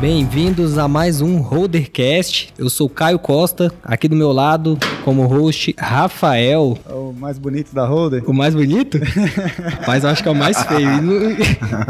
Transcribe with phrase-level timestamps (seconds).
[0.00, 2.54] Bem-vindos a mais um Holdercast.
[2.56, 6.78] Eu sou Caio Costa, aqui do meu lado, como host, Rafael.
[6.88, 8.22] É o mais bonito da Holder?
[8.24, 9.00] O mais bonito?
[9.88, 10.88] Mas eu acho que é o mais feio.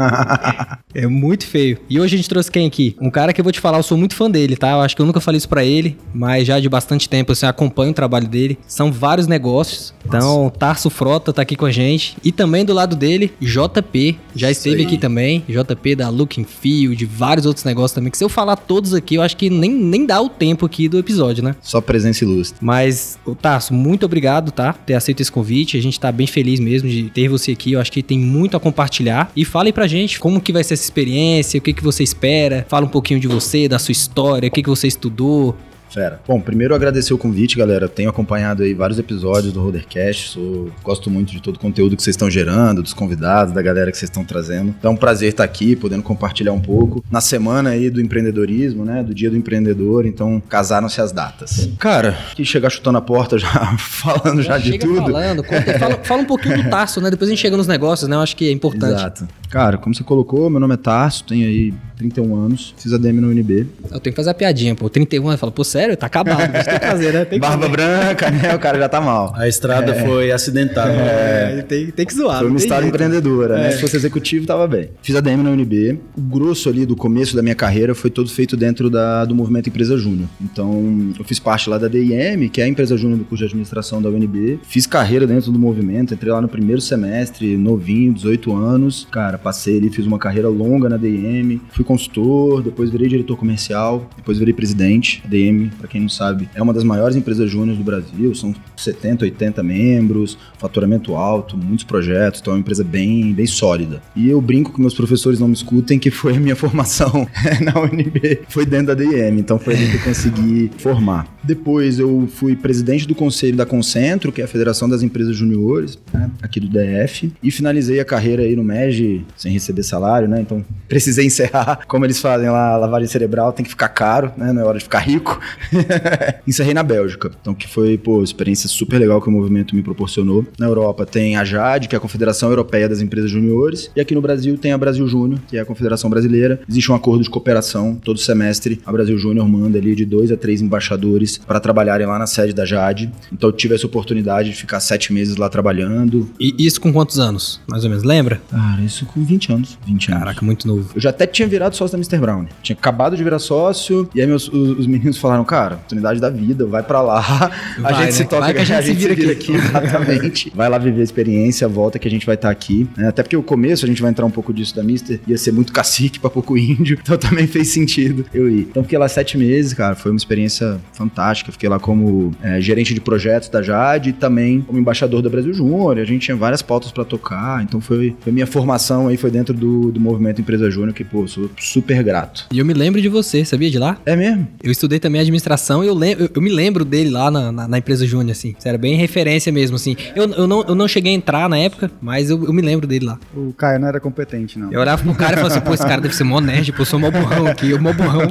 [0.95, 1.77] é muito feio.
[1.87, 2.95] E hoje a gente trouxe quem aqui?
[2.99, 4.71] Um cara que eu vou te falar, eu sou muito fã dele, tá?
[4.71, 7.45] Eu acho que eu nunca falei isso pra ele, mas já de bastante tempo assim,
[7.45, 8.57] eu acompanho o trabalho dele.
[8.65, 9.93] São vários negócios.
[10.03, 12.17] Então, Tarso Frota tá aqui com a gente.
[12.23, 14.17] E também do lado dele, JP.
[14.35, 15.43] Já esteve aqui também.
[15.47, 18.11] JP da Looking Field, vários outros negócios também.
[18.11, 20.87] Que se eu falar todos aqui, eu acho que nem, nem dá o tempo aqui
[20.87, 21.55] do episódio, né?
[21.61, 22.57] Só presença ilustre.
[22.61, 24.73] Mas, Tarso, muito obrigado, tá?
[24.73, 25.77] Por ter aceito esse convite.
[25.77, 27.73] A gente tá bem feliz mesmo de ter você aqui.
[27.73, 29.31] Eu acho que tem muito a compartilhar.
[29.35, 32.65] E fale pra gente como que vai ser essa experiência, o que, que você espera.
[32.69, 35.55] Fala um pouquinho de você, da sua história, o que, que você estudou.
[35.89, 36.19] Fera.
[36.27, 37.87] Bom, primeiro agradecer o convite, galera.
[37.89, 40.29] Tenho acompanhado aí vários episódios do Rodercast.
[40.29, 43.91] Sou, gosto muito de todo o conteúdo que vocês estão gerando, dos convidados, da galera
[43.91, 44.73] que vocês estão trazendo.
[44.77, 47.03] Então é um prazer estar aqui, podendo compartilhar um pouco.
[47.09, 49.01] Na semana aí do empreendedorismo, né?
[49.03, 51.69] Do dia do empreendedor, então casaram-se as datas.
[51.79, 55.01] Cara, que chegar chutando a porta já, falando já, de chega tudo.
[55.01, 57.09] falando, conta- fala, fala um pouquinho do Tarso, né?
[57.09, 58.15] Depois a gente chega nos negócios, né?
[58.15, 58.93] Eu acho que é importante.
[58.93, 59.27] Exato.
[59.49, 63.27] Cara, como você colocou, meu nome é Tarso, tenho aí 31 anos, fiz ADM na
[63.27, 63.65] UNB.
[63.91, 64.87] Eu tenho que fazer a piadinha, pô.
[64.89, 65.97] 31 anos, fala, pô, sério?
[65.97, 66.49] Tá acabado.
[66.53, 67.25] Mas tem que fazer, né?
[67.25, 67.71] Tem que Barba fazer.
[67.71, 68.55] branca, né?
[68.55, 69.33] O cara já tá mal.
[69.35, 70.91] A estrada foi acidentada.
[70.93, 72.39] É, tem, tem que zoar.
[72.39, 72.73] Foi uma jeito.
[72.85, 73.63] empreendedora, É.
[73.63, 73.71] né?
[73.71, 74.89] Se fosse executivo, tava bem.
[75.01, 75.99] Fiz ADM na UNB.
[76.15, 79.67] O grosso ali do começo da minha carreira foi todo feito dentro da, do movimento
[79.67, 80.29] Empresa Júnior.
[80.39, 83.45] Então, eu fiz parte lá da DIM, que é a empresa júnior do curso de
[83.47, 84.59] administração da UNB.
[84.63, 89.07] Fiz carreira dentro do movimento, entrei lá no primeiro semestre, novinho, 18 anos.
[89.11, 91.61] Cara, passei ali, fiz uma carreira longa na DIM.
[91.71, 95.21] Fui consultor, depois virei diretor comercial, depois virei presidente.
[95.25, 98.33] A DIM, pra quem não sabe, é uma das maiores empresas júnior do Brasil.
[98.35, 102.41] São 70, 80 membros, faturamento alto, muitos projetos.
[102.41, 104.01] Então é uma empresa bem, bem sólida.
[104.15, 107.27] E eu brinco que meus professores não me escutem, que foi a minha formação
[107.61, 108.41] na UNB.
[108.49, 111.27] Foi dentro da DIM, então foi ali que eu consegui formar.
[111.43, 115.97] Depois eu fui presidente do conselho da Concentro, que é a Federação das Empresas Juniores,
[116.13, 117.31] né, aqui do DF.
[117.41, 120.41] E finalizei a carreira aí no MEG, sem receber salário, né?
[120.41, 121.81] Então precisei encerrar.
[121.87, 124.51] Como eles fazem lá, lavagem cerebral tem que ficar caro, né?
[124.51, 125.39] Não é hora de ficar rico.
[126.47, 127.31] Encerrei na Bélgica.
[127.41, 130.45] Então, que foi, pô, experiência super legal que o movimento me proporcionou.
[130.57, 133.91] Na Europa tem a JAD, que é a Confederação Europeia das Empresas Juniores.
[133.95, 136.59] E aqui no Brasil tem a Brasil Júnior, que é a Confederação Brasileira.
[136.67, 137.95] Existe um acordo de cooperação.
[137.95, 142.17] Todo semestre, a Brasil Júnior manda ali de dois a três embaixadores para trabalharem lá
[142.17, 143.11] na sede da JAD.
[143.31, 146.29] Então, eu tive essa oportunidade de ficar sete meses lá trabalhando.
[146.39, 147.61] E isso com quantos anos?
[147.67, 148.41] Mais ou menos, lembra?
[148.49, 149.77] Cara, isso com 20 anos.
[149.85, 150.23] 20 anos.
[150.23, 150.89] Caraca, muito novo.
[150.95, 152.17] Eu já até tinha virado sócio da Mr.
[152.19, 152.45] Brown.
[152.61, 154.09] Tinha acabado de virar sócio.
[154.13, 157.19] E aí meus, os, os meninos falaram, cara, oportunidade da vida, vai pra lá.
[157.19, 158.11] a Vai, gente né?
[158.11, 159.51] se toca, Vai que a gente se vira aqui.
[159.53, 160.51] Exatamente.
[160.55, 162.87] vai lá viver a experiência, volta que a gente vai estar aqui.
[162.97, 163.07] né?
[163.07, 165.51] Até porque o começo, a gente vai entrar um pouco disso da Mister, ia ser
[165.51, 166.97] muito cacique pra pouco índio.
[167.09, 168.67] Então também fez sentido eu ir.
[168.69, 169.95] Então fiquei lá sete meses, cara.
[169.95, 171.51] Foi uma experiência fantástica.
[171.51, 175.51] Fiquei lá como é, gerente de projetos da Jade e também como embaixador da Brasil
[175.53, 175.97] Júnior.
[175.97, 177.63] A gente tinha várias pautas pra tocar.
[177.63, 181.27] Então foi, foi minha formação aí, foi dentro do, do movimento Empresa Júnior, que, pô,
[181.27, 182.45] sou super grato.
[182.51, 183.97] E eu me lembro de você, sabia de lá?
[184.05, 184.47] É mesmo?
[184.63, 187.67] Eu estudei também administração e eu, lem- eu, eu me lembro dele lá na, na,
[187.67, 188.55] na empresa Júnior, assim.
[188.57, 189.95] Você era bem referência mesmo, assim.
[190.15, 192.87] Eu, eu, não, eu não cheguei a entrar na época, mas eu, eu me lembro
[192.87, 193.19] dele lá.
[193.35, 194.71] O Caio não era competente, não.
[194.71, 196.81] Eu olhava pro cara e falava assim, pô, esse cara deve ser mó nerd, pô,
[196.81, 198.21] eu sou mó burrão aqui, eu mó burrão.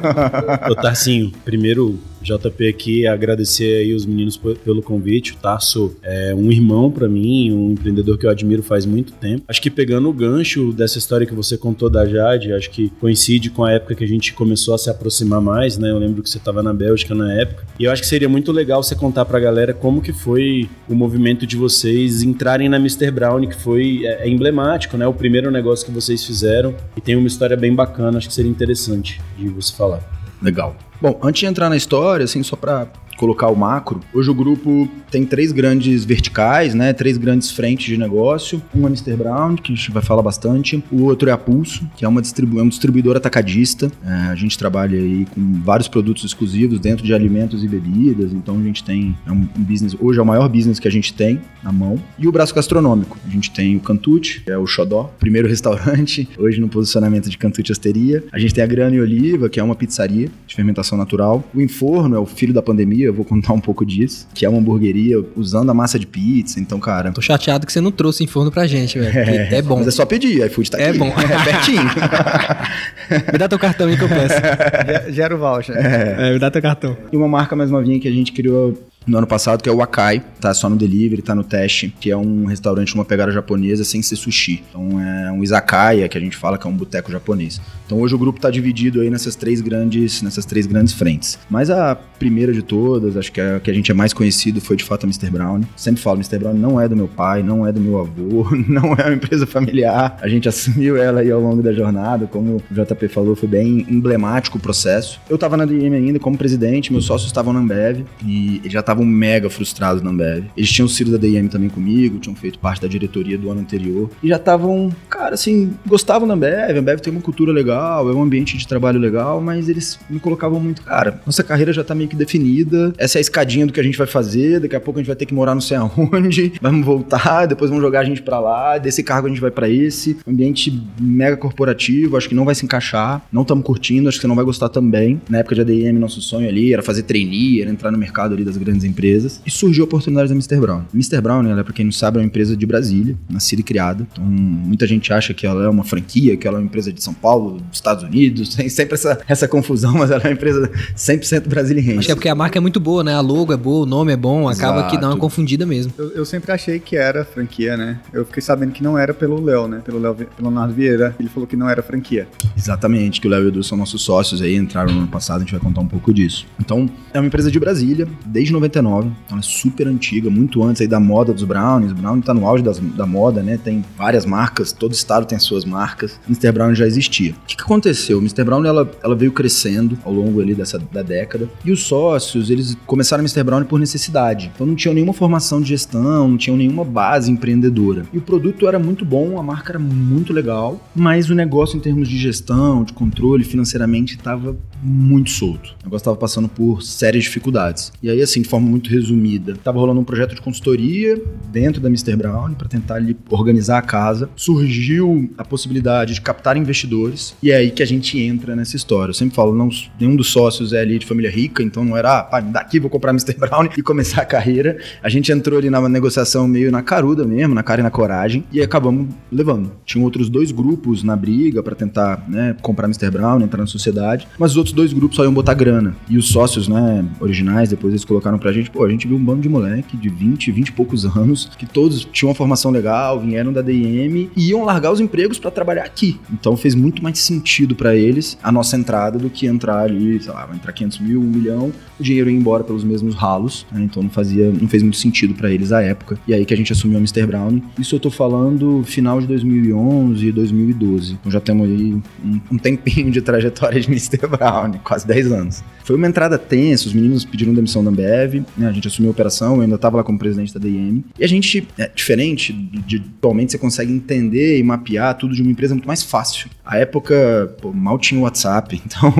[0.71, 5.32] Ô, Tarcinho, primeiro, JP aqui, agradecer aí os meninos pe- pelo convite.
[5.32, 9.44] O Tarso é um irmão pra mim, um empreendedor que eu admiro faz muito tempo.
[9.48, 13.50] Acho que pegando o gancho dessa história que você contou da Jade, acho que coincide
[13.50, 15.90] com a época que a gente começou a se aproximar mais, né?
[15.90, 17.64] Eu lembro que você estava na Bélgica na época.
[17.78, 20.94] E eu acho que seria muito legal você contar pra galera como que foi o
[20.94, 23.10] movimento de vocês entrarem na Mr.
[23.10, 25.06] Brown, que foi é, é emblemático, né?
[25.06, 26.74] O primeiro negócio que vocês fizeram.
[26.96, 30.17] E tem uma história bem bacana, acho que seria interessante de você falar.
[30.41, 30.76] Legal.
[31.00, 32.87] Bom, antes de entrar na história, assim, só pra
[33.18, 36.92] colocar o macro, hoje o grupo tem três grandes verticais, né?
[36.92, 38.62] Três grandes frentes de negócio.
[38.74, 39.16] Um é Mr.
[39.16, 40.82] Brown, que a gente vai falar bastante.
[40.91, 43.91] O outro é a Pulso, que é, uma distribu é um distribuidor atacadista.
[44.04, 48.32] É, a gente trabalha aí com vários produtos exclusivos dentro de alimentos e bebidas.
[48.32, 51.12] Então a gente tem é um, business, hoje é o maior business que a gente
[51.12, 52.00] tem na mão.
[52.18, 53.18] E o braço gastronômico.
[53.26, 57.36] A gente tem o Cantute, que é o Xodó, primeiro restaurante, hoje no posicionamento de
[57.36, 58.22] Cantute Osteria.
[58.30, 61.42] A gente tem a Grana e Oliva, que é uma pizzaria de fermentação natural.
[61.54, 64.49] O Inforno é o filho da pandemia, eu vou contar um pouco disso, que é
[64.49, 66.60] uma hamburgueria usando a massa de pizza.
[66.60, 69.13] Então, cara, Tô chateado que você não trouxe em forno pra gente, velho.
[69.13, 69.77] porque É, bom.
[69.78, 70.99] mas é só pedir, iFood tá É aqui.
[70.99, 71.09] bom.
[71.09, 71.83] É pertinho.
[73.33, 74.34] Me dá teu cartão aí que eu peço.
[74.34, 75.75] Ge- Gera o voucher.
[75.77, 76.97] É, me dá teu cartão.
[77.13, 79.80] E uma marca mais novinha que a gente criou no ano passado, que é o
[79.80, 83.84] Akai, tá só no delivery, tá no teste, que é um restaurante uma pegada japonesa
[83.84, 84.62] sem ser sushi.
[84.68, 87.60] Então é um izakaya, que a gente fala que é um boteco japonês.
[87.86, 91.39] Então hoje o grupo tá dividido aí nessas três grandes, nessas três grandes frentes.
[91.48, 94.77] Mas a primeira de todas, acho que a que a gente é mais conhecido foi
[94.77, 95.30] de fato a Mr.
[95.30, 95.60] Brown.
[95.77, 96.39] Sempre falo, Mr.
[96.39, 99.47] Brown não é do meu pai, não é do meu avô, não é uma empresa
[99.47, 100.16] familiar.
[100.22, 103.86] A gente assumiu ela aí ao longo da jornada, como o JP falou, foi bem
[103.91, 105.21] emblemático o processo.
[105.28, 109.04] Eu tava na DM ainda como presidente, meus sócios estavam na Ambev e já estavam
[109.04, 110.46] mega frustrados na Ambev.
[110.56, 114.10] Eles tinham sido da DM também comigo, tinham feito parte da diretoria do ano anterior
[114.22, 118.14] e já estavam, cara, assim, gostavam da Ambev, a Ambev tem uma cultura legal, é
[118.14, 121.94] um ambiente de trabalho legal, mas eles me colocavam muito, cara, nossa carreira já tá
[121.94, 124.80] meio que definida, essa é a escadinha do que a gente vai fazer, daqui a
[124.80, 128.00] pouco a gente vai ter que morar não sei aonde, vamos voltar, depois vão jogar
[128.00, 132.28] a gente para lá, desse cargo a gente vai para esse, ambiente mega corporativo, acho
[132.28, 135.20] que não vai se encaixar, não estamos curtindo, acho que você não vai gostar também.
[135.28, 138.44] Na época de ADM, nosso sonho ali era fazer trainee, era entrar no mercado ali
[138.44, 140.60] das grandes empresas, e surgiu a oportunidade da Mr.
[140.60, 140.83] Brown.
[140.92, 141.21] Mr.
[141.21, 144.25] Brown, ela, pra quem não sabe, é uma empresa de Brasília, nascida e criada, então
[144.25, 147.15] muita gente acha que ela é uma franquia, que ela é uma empresa de São
[147.15, 151.98] Paulo, Estados Unidos, tem sempre essa, essa confusão, mas ela é uma empresa 100% brasileira.
[151.98, 153.15] Acho que é porque a marca é muito boa, né?
[153.15, 154.95] A logo é boa, o nome é bom, acaba Exato.
[154.95, 155.92] que dá uma confundida mesmo.
[155.97, 158.01] Eu, eu sempre achei que era franquia, né?
[158.13, 159.81] Eu fiquei sabendo que não era pelo Léo, né?
[159.84, 161.15] Pelo Léo pelo Leonardo Vieira.
[161.19, 162.28] Ele falou que não era franquia.
[162.57, 165.39] Exatamente, que o Léo e o Edu são nossos sócios aí, entraram no ano passado,
[165.39, 166.47] a gente vai contar um pouco disso.
[166.59, 170.88] Então, é uma empresa de Brasília, desde 99, então é super antiga, muito antes aí
[170.88, 171.92] da moda dos Brownies.
[171.92, 173.59] Brownie tá no auge das- da moda, né?
[173.62, 176.18] Tem várias marcas, todo estado tem as suas marcas.
[176.28, 176.53] Mr.
[176.53, 177.32] Brown já existia.
[177.32, 178.18] O que, que aconteceu?
[178.18, 178.44] Mr.
[178.44, 182.76] Brown, ela, ela veio crescendo ao longo ali dessa da década, e os sócios, eles
[182.86, 183.42] começaram Mr.
[183.42, 184.50] Brown por necessidade.
[184.54, 188.04] Então não tinham nenhuma formação de gestão, não tinham nenhuma base empreendedora.
[188.12, 191.80] E o produto era muito bom, a marca era muito legal, mas o negócio em
[191.80, 195.71] termos de gestão, de controle, financeiramente, estava muito solto.
[195.80, 197.92] O negócio estava passando por sérias dificuldades.
[198.03, 201.21] E aí, assim, de forma muito resumida, estava rolando um projeto de consultoria
[201.51, 202.16] dentro da Mr.
[202.16, 204.30] Brown para tentar ali organizar a casa.
[204.36, 209.10] Surgiu a possibilidade de captar investidores e é aí que a gente entra nessa história.
[209.10, 212.19] Eu sempre falo, não, nenhum dos sócios é ali de família rica, então não era,
[212.19, 213.34] ah, pá, me dá aqui, vou comprar Mr.
[213.34, 214.78] Brown e começar a carreira.
[215.03, 218.45] A gente entrou ali na negociação meio na caruda mesmo, na cara e na coragem,
[218.53, 219.72] e acabamos levando.
[219.84, 223.10] Tinham outros dois grupos na briga para tentar né, comprar Mr.
[223.10, 225.97] Brown, entrar na sociedade, mas os outros dois grupos só iam botar grana.
[226.09, 229.24] E os sócios, né, originais, depois eles colocaram pra gente, pô, a gente viu um
[229.24, 233.20] bando de moleque de 20, 20 e poucos anos, que todos tinham uma formação legal,
[233.20, 236.20] vieram da DM e iam largar os empregos para trabalhar aqui.
[236.32, 240.32] Então fez muito mais sentido para eles a nossa entrada do que entrar ali, sei
[240.32, 243.82] lá, entrar 500 mil, 1 milhão, o dinheiro ia embora pelos mesmos ralos, né?
[243.82, 246.18] Então não fazia, não fez muito sentido para eles à época.
[246.26, 247.26] E aí que a gente assumiu a Mr.
[247.26, 247.60] Brown.
[247.78, 251.14] Isso eu tô falando final de 2011 e 2012.
[251.14, 251.94] Então já temos aí
[252.24, 254.26] um, um tempinho de trajetória de Mr.
[254.26, 255.65] Brown, quase 10 anos.
[255.89, 258.69] Foi uma entrada tensa, os meninos pediram demissão da Ambev, né?
[258.69, 261.02] A gente assumiu a operação, eu ainda tava lá como presidente da DM.
[261.19, 265.40] E a gente, é diferente de, de atualmente, você consegue entender e mapear tudo de
[265.40, 266.50] uma empresa muito mais fácil.
[266.62, 269.11] A época, pô, mal tinha o WhatsApp, então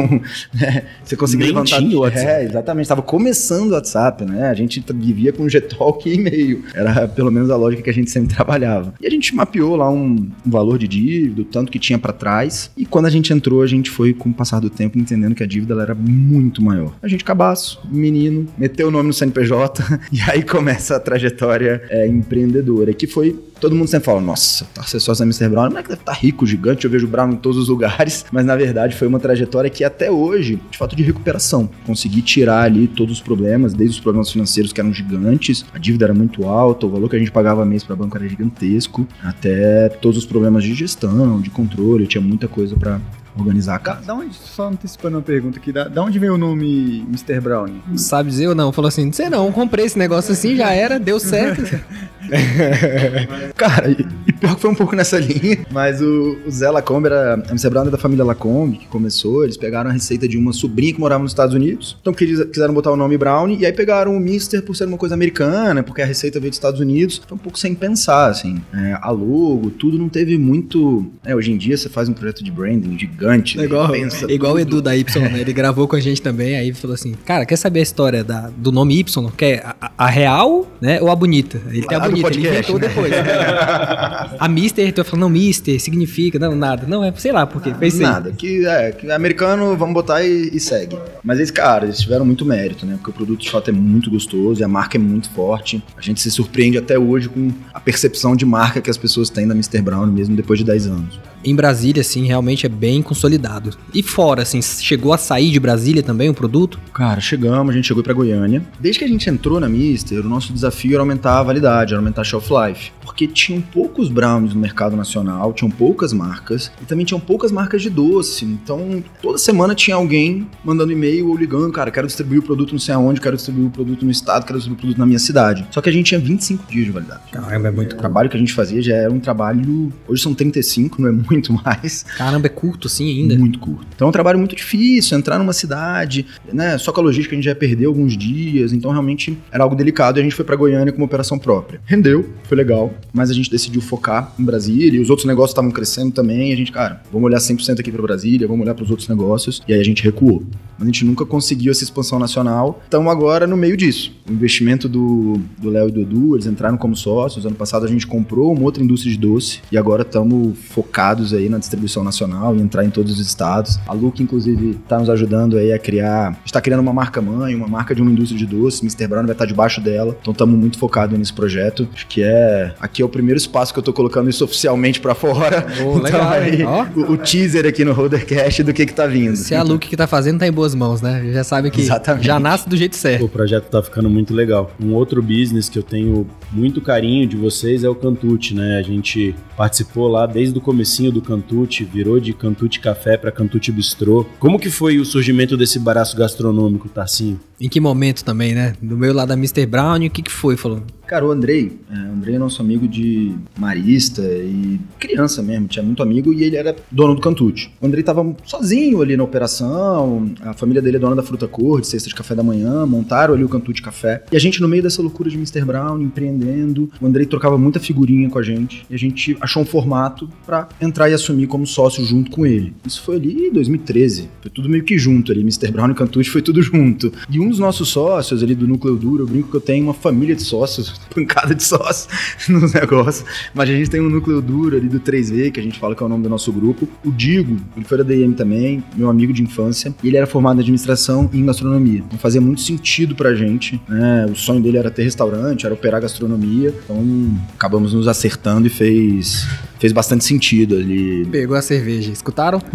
[0.52, 1.79] né, você conseguia Nem levantar.
[1.79, 2.26] tinha o WhatsApp.
[2.26, 2.85] É, exatamente.
[2.85, 4.50] Estava começando o WhatsApp, né?
[4.50, 6.64] A gente vivia com Gtalk e e-mail.
[6.75, 8.93] Era pelo menos a lógica que a gente sempre trabalhava.
[9.00, 12.12] E a gente mapeou lá um, um valor de dívida, o tanto que tinha para
[12.12, 12.70] trás.
[12.76, 15.42] E quando a gente entrou, a gente foi, com o passar do tempo, entendendo que
[15.42, 16.94] a dívida era muito maior.
[17.02, 19.82] A gente, cabaço, menino, meteu o nome no CNPJ
[20.12, 24.85] e aí começa a trajetória é, empreendedora, que foi Todo mundo sempre fala, nossa, tá
[24.85, 25.49] ser sócio da Mr.
[25.49, 27.68] Brown, não é que deve estar rico, gigante, eu vejo o Brown em todos os
[27.68, 31.68] lugares, mas na verdade foi uma trajetória que até hoje, de fato, de recuperação.
[31.85, 36.06] Consegui tirar ali todos os problemas, desde os problemas financeiros que eram gigantes, a dívida
[36.06, 39.88] era muito alta, o valor que a gente pagava mês para banco era gigantesco, até
[39.88, 43.00] todos os problemas de gestão, de controle, tinha muita coisa para
[43.37, 44.06] organizar a Da, casa.
[44.06, 47.40] da onde, só antecipando uma pergunta aqui, da, da onde veio o nome Mr.
[47.40, 47.80] Brown?
[47.97, 48.73] Sabe dizer ou não?
[48.73, 51.62] Falou assim, não sei não, comprei esse negócio assim, já era, deu certo.
[53.56, 57.06] Cara, e, e pior que foi um pouco nessa linha, mas o, o Zé Lacombe
[57.06, 57.35] era.
[57.35, 59.44] A MC Brown é da família Lacombe, que começou.
[59.44, 61.97] Eles pegaram a receita de uma sobrinha que morava nos Estados Unidos.
[62.00, 64.97] Então quis- quiseram botar o nome Brown, e aí pegaram o Mister por ser uma
[64.99, 67.20] coisa americana, porque a receita veio dos Estados Unidos.
[67.26, 68.61] Foi um pouco sem pensar, assim.
[68.75, 71.06] É, a logo, tudo não teve muito.
[71.25, 74.54] É, hoje em dia você faz um projeto de branding gigante, né, igual, pensa igual
[74.54, 74.58] o.
[74.58, 75.40] Edu da Y, né?
[75.40, 78.50] Ele gravou com a gente também, aí falou assim, cara, quer saber a história da,
[78.56, 79.30] do nome Y?
[79.37, 81.61] Quer a, a- real, né, ou a bonita?
[81.70, 82.88] Ele tem a Lá do bonita, ele podcast, inventou né?
[82.88, 83.12] depois.
[84.38, 86.87] a Mister, eu falando, não, Mister, significa, não, nada.
[86.87, 88.02] Não, é, sei lá, porque fez isso.
[88.02, 90.96] Nada, que é, que americano, vamos botar e, e segue.
[91.22, 92.94] Mas eles, cara, eles tiveram muito mérito, né?
[92.94, 95.82] Porque o produto de fato é muito gostoso e a marca é muito forte.
[95.96, 99.46] A gente se surpreende até hoje com a percepção de marca que as pessoas têm
[99.46, 99.80] da Mr.
[99.82, 101.20] Brown, mesmo depois de 10 anos.
[101.45, 103.71] Em Brasília, assim, realmente é bem consolidado.
[103.95, 106.78] E fora, assim, chegou a sair de Brasília também o produto?
[106.92, 108.62] Cara, chegamos, a gente chegou para Goiânia.
[108.78, 112.00] Desde que a gente entrou na Mister, o nosso desafio era aumentar a validade, era
[112.00, 112.92] aumentar a shelf life.
[113.02, 117.83] Porque tinham poucos brownies no mercado nacional, tinham poucas marcas e também tinham poucas marcas
[117.83, 118.45] de doce.
[118.45, 122.78] Então, toda semana tinha alguém mandando e-mail ou ligando, cara, quero distribuir o produto não
[122.78, 125.66] sei aonde, quero distribuir o produto no estado, quero distribuir o produto na minha cidade.
[125.71, 127.23] Só que a gente tinha 25 dias de validade.
[127.33, 129.92] Caramba, é muito O trabalho que a gente fazia já era um trabalho.
[130.07, 131.27] Hoje são 35, não é muito
[131.64, 132.04] mais.
[132.16, 133.37] Caramba, é curto assim ainda?
[133.37, 133.87] Muito curto.
[133.94, 136.78] Então é um trabalho muito difícil, entrar numa cidade, né?
[136.78, 140.18] Só com a logística a gente já perdeu alguns dias, então realmente era algo delicado
[140.18, 141.80] e a gente foi para Goiânia com uma operação própria.
[141.85, 145.70] Rendeu, foi legal, mas a gente decidiu focar em Brasília e os outros negócios estavam
[145.70, 146.52] crescendo também.
[146.52, 149.62] A gente, cara, vamos olhar 100% aqui para Brasília, vamos olhar para os outros negócios
[149.68, 150.42] e aí a gente recuou.
[150.78, 152.80] Mas a gente nunca conseguiu essa expansão nacional.
[152.85, 154.12] Estamos agora no meio disso.
[154.28, 157.44] O investimento do do Léo e do Edu, eles entraram como sócios.
[157.44, 161.48] Ano passado a gente comprou uma outra indústria de doce e agora estamos focados aí
[161.48, 163.78] na distribuição nacional e entrar em todos os estados.
[163.87, 166.38] A Luke, inclusive, está nos ajudando aí a criar.
[166.44, 168.82] está criando uma marca mãe, uma marca de uma indústria de doce.
[168.82, 169.06] Mr.
[169.06, 170.16] Brown vai estar debaixo dela.
[170.20, 171.88] Então estamos muito focados nesse projeto.
[171.92, 172.75] Acho que é.
[172.80, 175.66] Aqui é o primeiro espaço que eu tô colocando isso oficialmente para fora.
[175.80, 176.62] Oh, então, legal, aí?
[176.62, 176.87] Ó.
[176.96, 179.37] o, o teaser aqui no Holdercast do que que tá vindo.
[179.37, 181.30] Se é a Luke que tá fazendo, tá em boas mãos, né?
[181.32, 182.26] Já sabe que Exatamente.
[182.26, 183.25] já nasce do jeito certo.
[183.25, 184.70] O projeto tá ficando muito legal.
[184.82, 188.78] Um outro business que eu tenho muito carinho de vocês é o Cantute, né?
[188.78, 193.72] A gente participou lá desde o comecinho do Cantute, virou de Cantute Café para Cantute
[193.72, 194.26] Bistrô.
[194.38, 197.40] Como que foi o surgimento desse baraço gastronômico, Tarcinho?
[197.60, 198.74] Em que momento também, né?
[198.80, 199.66] Do meu lado da Mr.
[199.66, 200.56] Brown, o que que foi?
[200.56, 205.66] Falou, Cara, o Andrei, é, o Andrei é nosso amigo de marista e criança mesmo,
[205.66, 207.72] tinha muito amigo e ele era dono do Cantute.
[207.80, 211.80] O Andrei tava sozinho ali na operação, a família dele é dona da Fruta Cor,
[211.80, 214.22] de cesta de café da manhã, montaram ali o Cantute Café.
[214.30, 215.64] E a gente, no meio dessa loucura de Mr.
[215.64, 219.66] Brown, empreendendo, o Andrei trocava muita figurinha com a gente e a gente achou um
[219.66, 222.74] formato pra entrar e assumir como sócio junto com ele.
[222.86, 225.70] Isso foi ali em 2013, foi tudo meio que junto ali, Mr.
[225.72, 227.10] Brown e Cantute foi tudo junto.
[227.30, 229.94] E um dos nossos sócios ali do Núcleo Duro, eu brinco que eu tenho uma
[229.94, 232.09] família de sócios, pancada de sócios
[232.49, 233.25] nos negócios,
[233.55, 236.02] mas a gente tem um núcleo duro ali do 3V, que a gente fala que
[236.02, 236.88] é o nome do nosso grupo.
[237.05, 240.61] O Digo, ele foi da DM também, meu amigo de infância, ele era formado em
[240.61, 242.02] administração e em gastronomia.
[242.07, 244.26] Então fazia muito sentido pra gente, né?
[244.31, 249.47] O sonho dele era ter restaurante, era operar gastronomia, então acabamos nos acertando e fez,
[249.78, 251.26] fez bastante sentido ali.
[251.30, 252.11] pegou a cerveja.
[252.12, 252.61] Escutaram?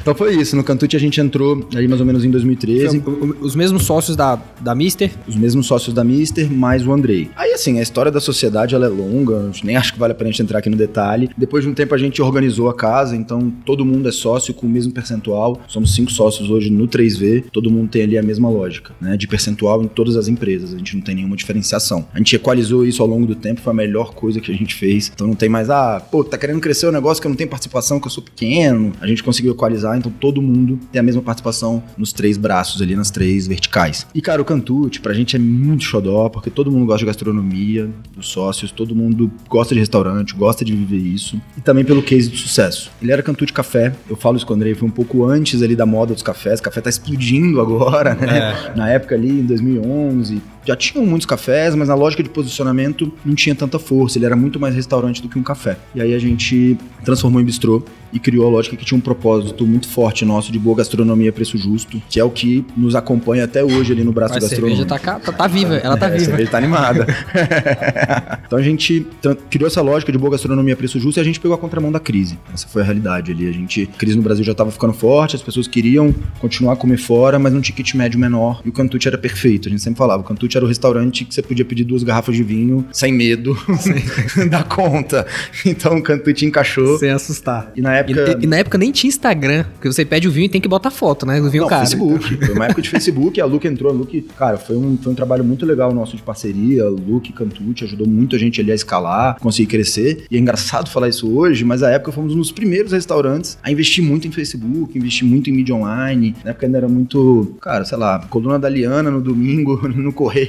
[0.00, 2.98] Então foi isso, no Cantute a gente entrou ali mais ou menos em 2013.
[2.98, 5.10] O- o- Os mesmos sócios da, da Mister.
[5.26, 7.30] os mesmos sócios da Mister, mais o Andrei.
[7.36, 10.28] Aí, assim, a história da sociedade ela é longa, nem acho que vale a pena
[10.28, 11.30] a gente entrar aqui no detalhe.
[11.36, 14.66] Depois de um tempo a gente organizou a casa, então todo mundo é sócio com
[14.66, 15.60] o mesmo percentual.
[15.68, 19.16] Somos cinco sócios hoje no 3V, todo mundo tem ali a mesma lógica, né?
[19.16, 22.06] De percentual em todas as empresas, a gente não tem nenhuma diferenciação.
[22.14, 24.69] A gente equalizou isso ao longo do tempo, foi a melhor coisa que a gente
[24.74, 25.10] fez.
[25.14, 27.50] Então não tem mais, ah, pô, tá querendo crescer o negócio que eu não tenho
[27.50, 28.92] participação, que eu sou pequeno.
[29.00, 32.94] A gente conseguiu equalizar, então todo mundo tem a mesma participação nos três braços ali,
[32.96, 34.06] nas três verticais.
[34.14, 37.90] E, cara, o Cantute, pra gente é muito xodó, porque todo mundo gosta de gastronomia,
[38.16, 41.40] dos sócios, todo mundo gosta de restaurante, gosta de viver isso.
[41.56, 42.90] E também pelo case do sucesso.
[43.00, 45.76] Ele era Cantute Café, eu falo isso com o Andrei, foi um pouco antes ali
[45.76, 48.72] da moda dos cafés, o café tá explodindo agora, né?
[48.76, 53.34] Na época ali, em 2011, já tinham muitos cafés, mas na lógica de posicionamento não
[53.34, 55.76] tinha tanta força, ele era muito mais restaurante do que um café.
[55.94, 59.64] E aí a gente transformou em bistrô e criou a lógica que tinha um propósito
[59.66, 63.44] muito forte nosso de boa gastronomia a preço justo, que é o que nos acompanha
[63.44, 65.20] até hoje ali no braço Mas a cerveja gastronômico.
[65.24, 66.24] tá, tá, tá viva, ela tá É, A viva.
[66.24, 67.06] cerveja tá animada.
[68.46, 69.06] então a gente
[69.48, 71.90] criou essa lógica de boa gastronomia a preço justo e a gente pegou a contramão
[71.92, 72.38] da crise.
[72.52, 73.48] Essa foi a realidade ali.
[73.48, 76.76] A gente, a crise no Brasil já tava ficando forte, as pessoas queriam continuar a
[76.76, 78.60] comer fora, mas num ticket médio menor.
[78.64, 79.68] E o Cantute era perfeito.
[79.68, 82.36] A gente sempre falava, o Cantute era o restaurante que você podia pedir duas garrafas
[82.36, 83.56] de vinho sem medo
[84.50, 85.26] da conta.
[85.64, 86.98] Então o Cantute encaixou.
[86.98, 87.72] Sem assustar.
[87.76, 88.38] E na época.
[88.40, 90.68] e- e na época nem tinha Instagram, porque você pede o vinho e tem que
[90.68, 91.40] botar foto, né?
[91.40, 91.80] Do vinho Não, caro.
[91.82, 92.36] Facebook.
[92.46, 93.90] Foi uma época de Facebook, a Luke entrou.
[93.92, 96.84] A Luke, cara, foi um, foi um trabalho muito legal nosso de parceria.
[96.88, 100.24] Luke Cantucci ajudou muito a gente ali a escalar, conseguir crescer.
[100.30, 103.70] E é engraçado falar isso hoje, mas na época fomos um dos primeiros restaurantes a
[103.70, 106.34] investir muito em Facebook, investir muito em mídia online.
[106.44, 110.39] Na época ainda era muito, cara, sei lá, coluna da Liana no domingo, no correio,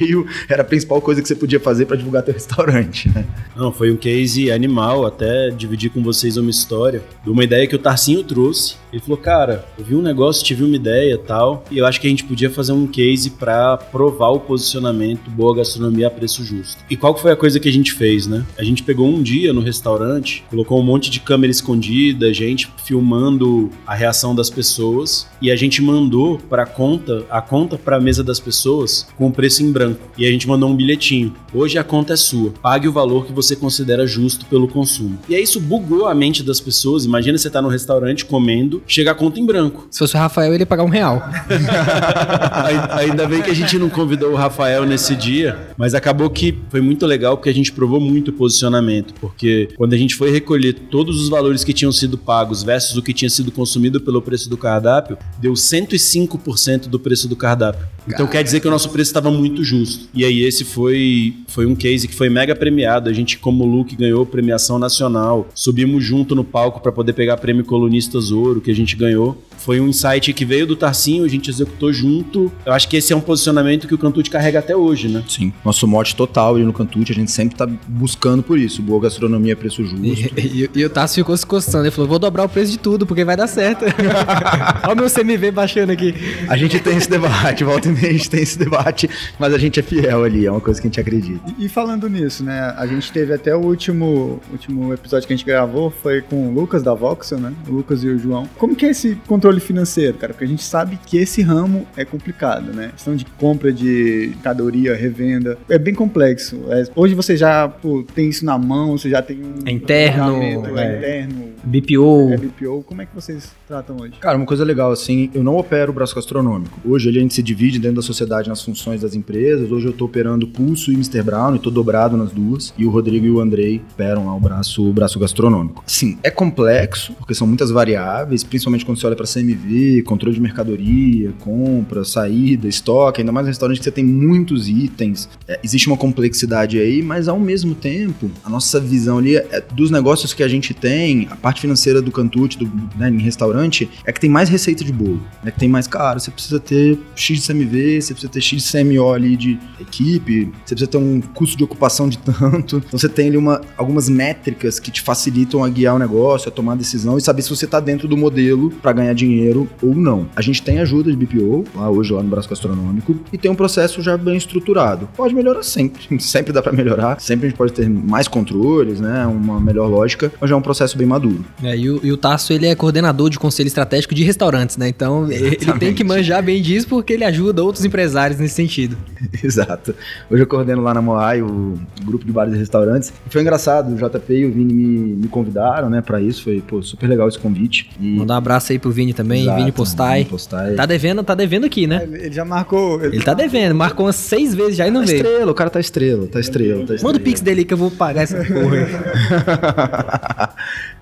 [0.49, 3.25] era a principal coisa que você podia fazer pra divulgar teu restaurante, né?
[3.55, 7.75] Não, foi um case animal, até dividir com vocês uma história de uma ideia que
[7.75, 8.75] o Tarcinho trouxe.
[8.91, 12.07] Ele falou, cara, eu vi um negócio, tive uma ideia tal, e eu acho que
[12.07, 16.83] a gente podia fazer um case pra provar o posicionamento boa gastronomia a preço justo.
[16.89, 18.45] E qual foi a coisa que a gente fez, né?
[18.57, 23.69] A gente pegou um dia no restaurante, colocou um monte de câmera escondida, gente filmando
[23.85, 28.39] a reação das pessoas, e a gente mandou pra conta, a conta pra mesa das
[28.39, 29.99] pessoas com o preço em branco branco.
[30.17, 31.33] E a gente mandou um bilhetinho.
[31.53, 32.53] Hoje a conta é sua.
[32.61, 35.17] Pague o valor que você considera justo pelo consumo.
[35.27, 37.05] E aí isso bugou a mente das pessoas.
[37.05, 39.87] Imagina você tá no restaurante comendo, chega a conta em branco.
[39.89, 41.21] Se fosse o Rafael, ele ia pagar um real.
[42.97, 46.81] Ainda bem que a gente não convidou o Rafael nesse dia, mas acabou que foi
[46.81, 49.13] muito legal porque a gente provou muito o posicionamento.
[49.19, 53.01] Porque quando a gente foi recolher todos os valores que tinham sido pagos versus o
[53.01, 57.85] que tinha sido consumido pelo preço do cardápio, deu 105% do preço do cardápio.
[58.07, 60.07] Então quer dizer que o nosso preço estava muito justo.
[60.13, 63.09] E aí esse foi, foi um case que foi mega premiado.
[63.09, 65.47] A gente, como look, ganhou premiação nacional.
[65.53, 69.37] Subimos junto no palco para poder pegar prêmio Colunistas Ouro, que a gente ganhou.
[69.57, 72.51] Foi um insight que veio do Tarcinho, a gente executou junto.
[72.65, 75.23] Eu acho que esse é um posicionamento que o Cantute carrega até hoje, né?
[75.27, 75.53] Sim.
[75.63, 78.81] Nosso mote total ali no Cantute, a gente sempre tá buscando por isso.
[78.81, 80.03] Boa gastronomia, preço justo.
[80.03, 81.83] E, e, e o Tassi ficou se coçando.
[81.83, 83.85] Ele falou: vou dobrar o preço de tudo, porque vai dar certo.
[84.83, 86.15] Olha o meu CMV baixando aqui.
[86.47, 89.79] A gente tem esse debate, volta meia a gente tem esse debate, mas a gente
[89.79, 91.41] é fiel ali, é uma coisa que a gente acredita.
[91.57, 92.73] E, e falando nisso, né?
[92.77, 96.53] A gente teve até o último, último episódio que a gente gravou, foi com o
[96.53, 97.53] Lucas da Voxel, né?
[97.67, 98.47] O Lucas e o João.
[98.57, 100.33] Como que é esse controle financeiro, cara?
[100.33, 102.91] Porque a gente sabe que esse ramo é complicado, né?
[102.95, 106.61] Questão de compra de mercadoria, revenda, é bem complexo.
[106.69, 110.41] É, hoje você já pô, tem isso na mão, você já tem um É interno,
[110.41, 110.57] é é.
[110.57, 112.33] interno, BPO.
[112.33, 112.83] é BPO.
[112.83, 114.13] Como é que vocês tratam hoje?
[114.19, 116.79] Cara, uma coisa legal, assim, eu não opero o braço gastronômico.
[116.85, 119.71] Hoje ele, a gente se divide dentro da sociedade nas funções das empresas.
[119.71, 121.23] Hoje eu tô operando Pulso e Mr.
[121.23, 122.73] Brown e tô dobrado nas duas.
[122.77, 125.83] E o Rodrigo e o Andrei operam lá o braço, o braço gastronômico.
[125.85, 130.41] Sim, é complexo, porque são muitas variáveis, principalmente quando você olha para CMV, controle de
[130.41, 135.27] mercadoria, compra, saída, estoque, ainda mais no restaurante que você tem muitos itens.
[135.47, 139.89] É, existe uma complexidade aí, mas ao mesmo tempo, a nossa visão ali é dos
[139.89, 144.11] negócios que a gente tem, a parte financeira do Cantute, do, né, em restaurante, é
[144.11, 145.21] que tem mais receita de bolo.
[145.43, 148.71] É que tem mais, cara, você precisa ter X de CMV, você precisa ter X
[148.71, 152.77] CMO ali de equipe, você precisa ter um custo de ocupação de tanto.
[152.77, 156.51] Então você tem ali uma, algumas métricas que te facilitam a guiar o negócio, a
[156.51, 159.95] tomar a decisão e saber se você está dentro do modelo para ganhar dinheiro ou
[159.95, 160.27] não.
[160.35, 163.55] A gente tem ajuda de BPO, lá hoje lá no Braço Gastronômico, e tem um
[163.55, 165.07] processo já bem estruturado.
[165.15, 169.25] Pode melhorar sempre, sempre dá para melhorar, sempre a gente pode ter mais controles, né,
[169.25, 171.43] uma melhor lógica, mas já é um processo bem maduro.
[171.63, 174.87] É, e, o, e o Tasso, ele é coordenador de conselho estratégico de restaurantes, né?
[174.87, 175.93] Então, ele tem Exatamente.
[175.95, 178.97] que manjar bem disso porque ele ajuda outros empresários nesse sentido.
[179.43, 179.93] Exato.
[180.29, 183.13] Hoje eu coordeno lá na Moai o grupo de bares e restaurantes.
[183.27, 186.43] E foi engraçado, o JP e o Vini me, me convidaram, né, pra isso.
[186.43, 187.89] Foi, pô, super legal esse convite.
[187.99, 188.15] E...
[188.17, 190.19] Mandar um abraço aí pro Vini também, Exato, Vini Postai.
[190.19, 190.73] Vini Postai.
[190.75, 192.01] Tá devendo, tá devendo aqui, né?
[192.03, 193.03] Ele ele já marcou.
[193.03, 195.17] Ele tá devendo, marcou umas seis vezes já e não Tá veio.
[195.17, 197.03] estrela, o cara tá estrela, tá estrela, tá estrela.
[197.03, 198.87] Manda o pix dele que eu vou pagar essa porra.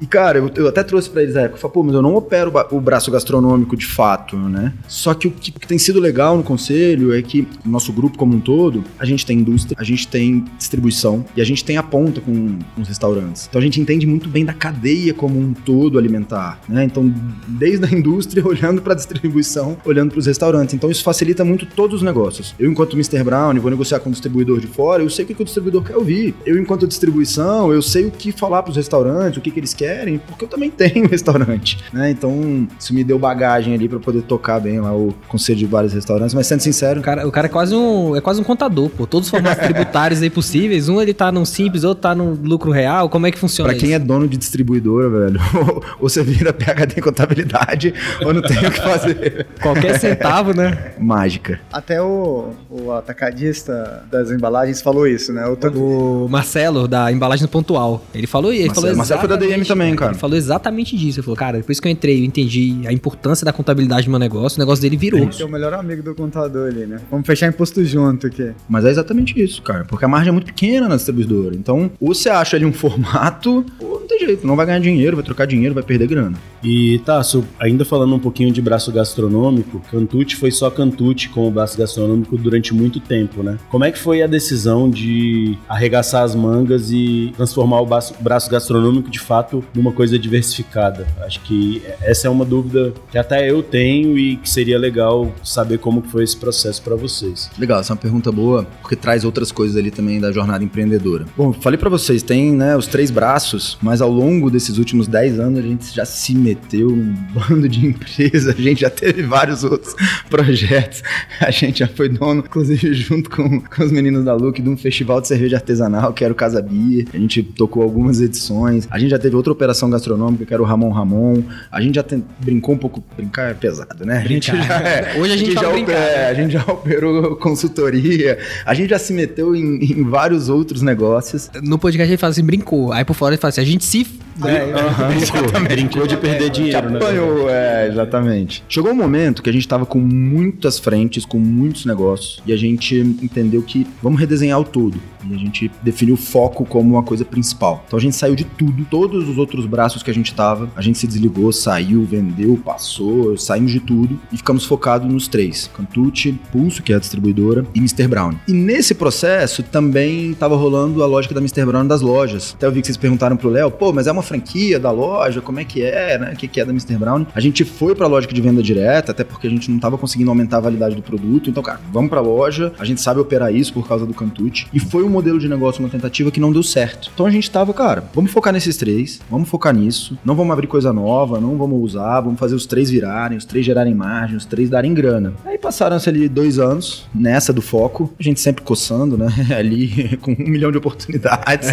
[0.02, 2.02] e cara, eu, eu até trouxe pra eles a época, eu falei, pô, mas eu
[2.02, 4.74] não opero o braço gastronômico de fato, né?
[4.88, 8.36] Só que o que, que tem sido legal no conselho é que nosso grupo como
[8.36, 11.84] um todo, a gente tem indústria, a gente tem distribuição e a gente tem a
[11.84, 13.48] ponta com, os restaurantes.
[13.48, 16.84] Então a gente entende muito bem da cadeia como um todo alimentar, né?
[16.84, 17.14] Então,
[17.48, 20.74] desde a indústria olhando pra distribuição, olhando pros restaurantes.
[20.74, 22.56] Então isso facilita muito todos os negócios.
[22.58, 23.24] Eu, enquanto Mr.
[23.24, 25.84] Brown, vou negociar com o distribuidor de fora, eu sei o que, que o distribuidor
[25.84, 26.34] quer ouvir.
[26.46, 30.18] Eu, enquanto distribuição, eu sei o que falar pros restaurantes, o que, que eles querem,
[30.18, 32.10] porque eu também tenho restaurante, né?
[32.10, 35.94] Então, isso me deu bagagem ali pra poder tocar bem lá o conselho de vários
[35.94, 36.34] restaurantes.
[36.40, 39.06] Mas sendo sincero, O cara, o cara é quase um, é quase um contador, pô.
[39.06, 40.88] Todos os formatos tributários aí possíveis.
[40.88, 43.10] Um ele tá num simples, outro tá no lucro real.
[43.10, 43.96] Como é que funciona Pra quem isso?
[43.98, 45.40] é dono de distribuidora, velho,
[46.00, 47.94] ou você vira PHD em contabilidade,
[48.26, 49.48] ou não tem o que fazer.
[49.62, 50.94] Qualquer centavo, né?
[50.98, 51.60] Mágica.
[51.74, 55.46] Até o, o atacadista das embalagens falou isso, né?
[55.46, 59.46] O O Marcelo, da embalagem pontual, ele falou ele Marcelo- falou Marcelo foi da DM
[59.48, 60.12] exatamente- também, cara.
[60.14, 61.20] Ele falou exatamente disso.
[61.20, 64.20] Ele falou, cara, depois que eu entrei, eu entendi a importância da contabilidade do meu
[64.20, 65.28] negócio, o negócio dele virou.
[65.30, 67.00] Esse é o melhor amigo do contador ali, né?
[67.10, 68.52] Vamos fechar imposto junto aqui.
[68.68, 69.84] Mas é exatamente isso, cara.
[69.86, 71.56] Porque a margem é muito pequena na distribuidora.
[71.56, 74.46] Então, ou você acha ali um formato, ou não tem jeito.
[74.46, 76.38] Não vai ganhar dinheiro, vai trocar dinheiro, vai perder grana.
[76.64, 81.52] E Tasso, ainda falando um pouquinho de braço gastronômico, Cantute foi só Cantute com o
[81.52, 83.58] braço gastronômico durante muito tempo, né?
[83.70, 88.50] Como é que foi a decisão de arregaçar as mangas e transformar o braço, braço
[88.50, 91.08] gastronômico de fato numa coisa diversificada?
[91.22, 95.80] Acho que essa é uma dúvida que até eu tenho e que seria legal saber
[95.80, 97.50] como foi esse processo para vocês.
[97.58, 101.26] Legal, essa é uma pergunta boa, porque traz outras coisas ali também da jornada empreendedora.
[101.38, 105.40] Bom, falei pra vocês, tem né, os três braços, mas ao longo desses últimos 10
[105.40, 106.20] anos a gente já se
[106.50, 109.96] meteu num bando de empresa, a gente já teve vários outros
[110.30, 111.04] projetos.
[111.40, 114.78] A gente já foi dono, inclusive junto com, com os meninos da Luke, de um
[114.78, 117.06] festival de cerveja artesanal, que era o Casa Bia.
[117.14, 118.88] A gente tocou algumas edições.
[118.90, 121.44] A gente já teve outra operação gastronômica, que era o Ramon Ramon.
[121.72, 123.04] A gente já tem, brincou um pouco.
[123.16, 124.18] Brincar é pesado, né?
[124.24, 126.26] A gente já, é, Hoje a gente, já opera- brincar, né?
[126.28, 128.40] a gente já operou consultoria.
[128.66, 131.50] A gente já se meteu em, em vários outros negócios.
[131.62, 132.92] No podcast ele fala assim, brincou.
[132.92, 134.08] Aí por fora ele fala assim, a gente se...
[134.40, 134.66] né?
[135.08, 136.98] Brincou, brincou de perder dinheiro, né?
[136.98, 138.64] Apanhou, é, exatamente.
[138.68, 142.58] Chegou um momento que a gente tava com muitas frentes, com muitos negócios, e a
[142.58, 145.00] gente entendeu que vamos redesenhar o todo.
[145.28, 147.84] E a gente definiu o foco como uma coisa principal.
[147.88, 150.82] Então a gente saiu de tudo, todos os outros braços que a gente tava, a
[150.82, 156.40] gente se desligou, saiu, vendeu, passou, saímos de tudo e ficamos focados nos três: Cantucci,
[156.52, 158.08] Pulso, que é a distribuidora, e Mr.
[158.08, 158.34] Brown.
[158.48, 161.66] E nesse processo também tava rolando a lógica da Mr.
[161.66, 162.54] Brown das lojas.
[162.58, 165.42] Até eu vi que vocês perguntaram pro Léo, pô, mas é uma franquia da loja,
[165.42, 166.32] como é que é, né?
[166.34, 166.98] O que, é da Mr.
[166.98, 167.26] Brown?
[167.34, 170.30] A gente foi pra lógica de venda direta, até porque a gente não tava conseguindo
[170.30, 171.50] aumentar a validade do produto.
[171.50, 174.68] Então, cara, vamos pra loja, a gente sabe operar isso por causa do Cantucci.
[174.74, 177.12] E foi um modelo de negócio, uma tentativa que não deu certo.
[177.14, 180.68] Então a gente tava, cara, vamos focar nesses três, vamos focar nisso, não vamos abrir
[180.68, 184.46] coisa nova, não vamos usar, vamos fazer os três virarem, os três gerarem margem, os
[184.46, 185.34] três darem grana.
[185.46, 189.28] Aí passaram-se ali dois anos nessa do foco, a gente sempre coçando, né?
[189.56, 191.70] Ali com um milhão de oportunidades.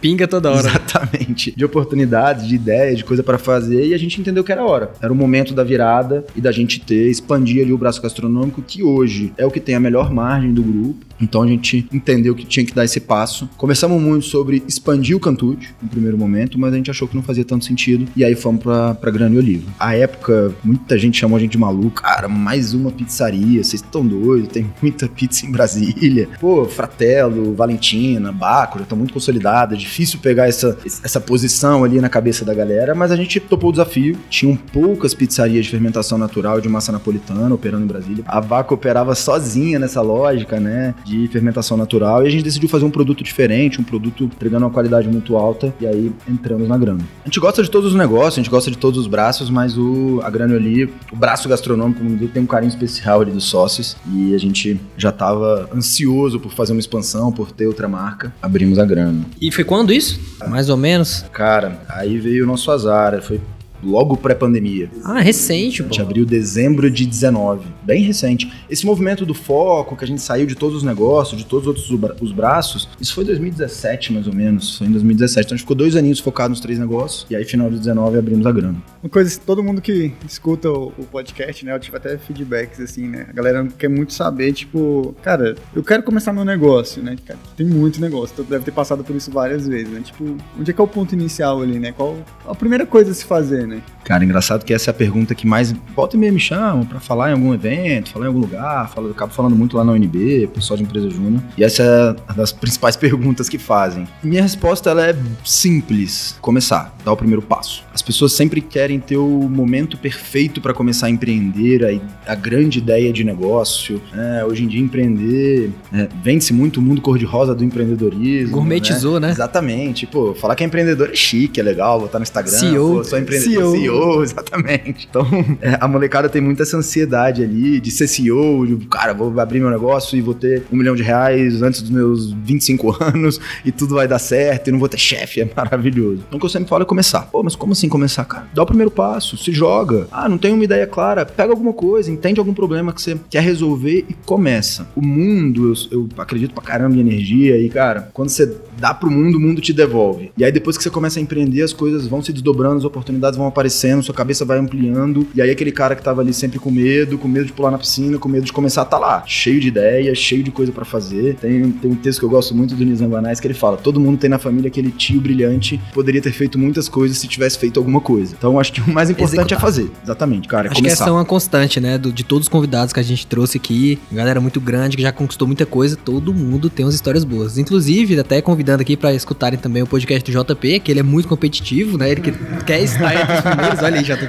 [0.00, 0.68] Pinga toda hora.
[0.68, 1.54] Exatamente.
[1.56, 4.66] De oportunidades, de ideia, de coisa pra fazer, e a gente entendeu que era a
[4.66, 4.90] hora.
[5.00, 8.82] Era o momento da virada e da gente ter, expandir ali o braço gastronômico, que
[8.82, 11.06] hoje é o que tem a melhor margem do grupo.
[11.20, 13.48] Então a gente entendeu que tinha que dar esse passo.
[13.56, 17.22] Conversamos muito sobre expandir o Cantude no primeiro momento, mas a gente achou que não
[17.22, 18.06] fazia tanto sentido.
[18.16, 19.70] E aí fomos pra, pra Grana e Oliva.
[19.78, 22.02] A época, muita gente chamou a gente de maluco.
[22.02, 26.28] Cara, mais uma pizzaria, vocês estão doidos, tem muita pizza em Brasília.
[26.40, 29.76] Pô, Fratello, Valentina, Baco, já estão muito consolidadas.
[29.76, 33.70] É difícil pegar essa, essa posição ali na cabeça da galera, mas a gente topou
[33.70, 34.16] o desafio.
[34.30, 38.24] Tinham poucas pizzarias de fermentação natural de massa napolitana operando em Brasília.
[38.26, 40.94] A Baco operava sozinha nessa lógica, né?
[41.04, 42.22] De fermentação natural.
[42.24, 45.74] E a gente decidiu fazer um produto diferente, um produto entregando uma qualidade muito alta.
[45.80, 47.00] E aí entramos na grana.
[47.24, 49.76] A gente gosta de todos os negócios, a gente gosta de todos os braços, mas
[49.76, 53.44] o, a grana ali, o braço gastronômico, como digo, tem um carinho especial ali dos
[53.44, 53.96] sócios.
[54.12, 58.32] E a gente já tava ansioso por fazer uma expansão, por ter outra marca.
[58.42, 59.24] Abrimos a grana.
[59.40, 60.20] E foi quando isso?
[60.48, 61.24] Mais ou menos?
[61.32, 63.20] Cara, aí veio o nosso azar.
[63.22, 63.40] Foi
[63.82, 64.90] logo pré-pandemia.
[65.04, 65.90] Ah, recente, A pô.
[65.92, 68.50] gente abriu dezembro de 19, bem recente.
[68.68, 71.68] Esse movimento do foco, que a gente saiu de todos os negócios, de todos os
[71.68, 75.46] outros bra- os braços, isso foi em 2017 mais ou menos, foi em 2017.
[75.46, 78.18] Então a gente ficou dois aninhos focado nos três negócios, e aí final de 19
[78.18, 78.76] abrimos a grana.
[79.02, 81.74] Uma coisa, todo mundo que escuta o, o podcast, né?
[81.74, 83.26] Eu tive até feedbacks, assim, né?
[83.28, 87.16] A galera quer muito saber, tipo, cara, eu quero começar meu negócio, né?
[87.24, 90.00] Cara, tem muito negócio, tu deve ter passado por isso várias vezes, né?
[90.02, 91.92] Tipo, onde é que é o ponto inicial ali, né?
[91.92, 93.80] Qual a primeira coisa a se fazer, né?
[94.04, 96.98] Cara, engraçado que essa é a pergunta que mais volta e meia me chamam pra
[96.98, 99.92] falar em algum evento, falar em algum lugar, falo, eu acabo falando muito lá na
[99.92, 101.42] UNB, pessoal de empresa júnior.
[101.56, 104.08] E essa é uma das principais perguntas que fazem.
[104.22, 107.84] Minha resposta ela é simples: começar, dar o primeiro passo.
[107.92, 112.78] As pessoas sempre querem ter o momento perfeito para começar a empreender, a, a grande
[112.78, 114.00] ideia de negócio.
[114.12, 114.44] né?
[114.44, 118.52] Hoje em dia empreender é, vende-se muito o mundo cor-de-rosa do empreendedorismo.
[118.52, 119.30] Gourmetizou, né?
[119.30, 120.06] Exatamente.
[120.06, 122.52] Pô, falar que é empreendedor é chique, é legal, botar no Instagram.
[122.52, 123.04] CEO.
[123.04, 123.57] Sou empreendedor, CEO.
[123.66, 125.06] CEO, exatamente.
[125.08, 125.26] Então,
[125.60, 129.60] é, a molecada tem muita essa ansiedade ali de ser CEO, de, cara, vou abrir
[129.60, 133.72] meu negócio e vou ter um milhão de reais antes dos meus 25 anos e
[133.72, 136.22] tudo vai dar certo e não vou ter chefe, é maravilhoso.
[136.26, 137.22] Então, o que eu sempre falo é começar.
[137.22, 138.48] Pô, mas como assim começar, cara?
[138.54, 140.06] Dá o primeiro passo, se joga.
[140.10, 143.42] Ah, não tem uma ideia clara, pega alguma coisa, entende algum problema que você quer
[143.42, 144.88] resolver e começa.
[144.94, 149.10] O mundo, eu, eu acredito pra caramba em energia e, cara, quando você dá pro
[149.10, 150.30] mundo, o mundo te devolve.
[150.36, 153.36] E aí, depois que você começa a empreender, as coisas vão se desdobrando, as oportunidades
[153.36, 155.26] vão aparecendo, sua cabeça vai ampliando.
[155.34, 157.78] E aí, aquele cara que tava ali sempre com medo, com medo de pular na
[157.78, 161.36] piscina, com medo de começar, tá lá, cheio de ideias, cheio de coisa pra fazer.
[161.36, 164.00] Tem, tem um texto que eu gosto muito do Nizam Banais que ele fala: todo
[164.00, 167.78] mundo tem na família aquele tio brilhante, poderia ter feito muitas coisas se tivesse feito
[167.78, 168.34] alguma coisa.
[168.38, 169.58] Então, acho que o mais importante Executar.
[169.58, 169.90] é fazer.
[170.04, 170.66] Exatamente, cara.
[170.66, 171.04] É Acho que começar.
[171.04, 171.98] essa é uma constante, né?
[171.98, 173.98] do- de todos os convidados que a gente trouxe aqui.
[174.12, 175.96] Galera muito grande, que já conquistou muita coisa.
[175.96, 177.58] Todo mundo tem umas histórias boas.
[177.58, 181.28] Inclusive, até convidando aqui pra escutarem também o podcast do JP, que ele é muito
[181.28, 182.10] competitivo, né?
[182.10, 182.32] Ele que
[182.64, 183.82] quer estar entre os primeiros.
[183.82, 184.26] Olha aí, JP.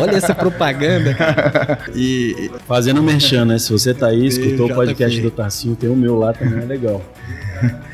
[0.00, 1.78] Olha essa propaganda, cara.
[1.94, 2.50] E.
[2.66, 3.58] Fazendo merchan, né?
[3.58, 6.64] Se você tá aí, escutou o podcast do Tarcinho, tem o meu lá também, é
[6.66, 7.02] legal.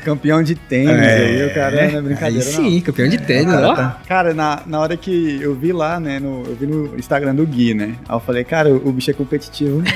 [0.03, 1.15] Campeão de tênis É.
[1.17, 2.51] aí, o cara não é Aí brincadeira, não.
[2.51, 3.75] sim, campeão de tênis, Cara, ó.
[3.75, 7.35] tá- Cara, na, na hora que eu vi lá, né, no, eu vi no Instagram
[7.35, 9.83] do Gui, né, aí eu falei, cara, o, bicho é competitivo.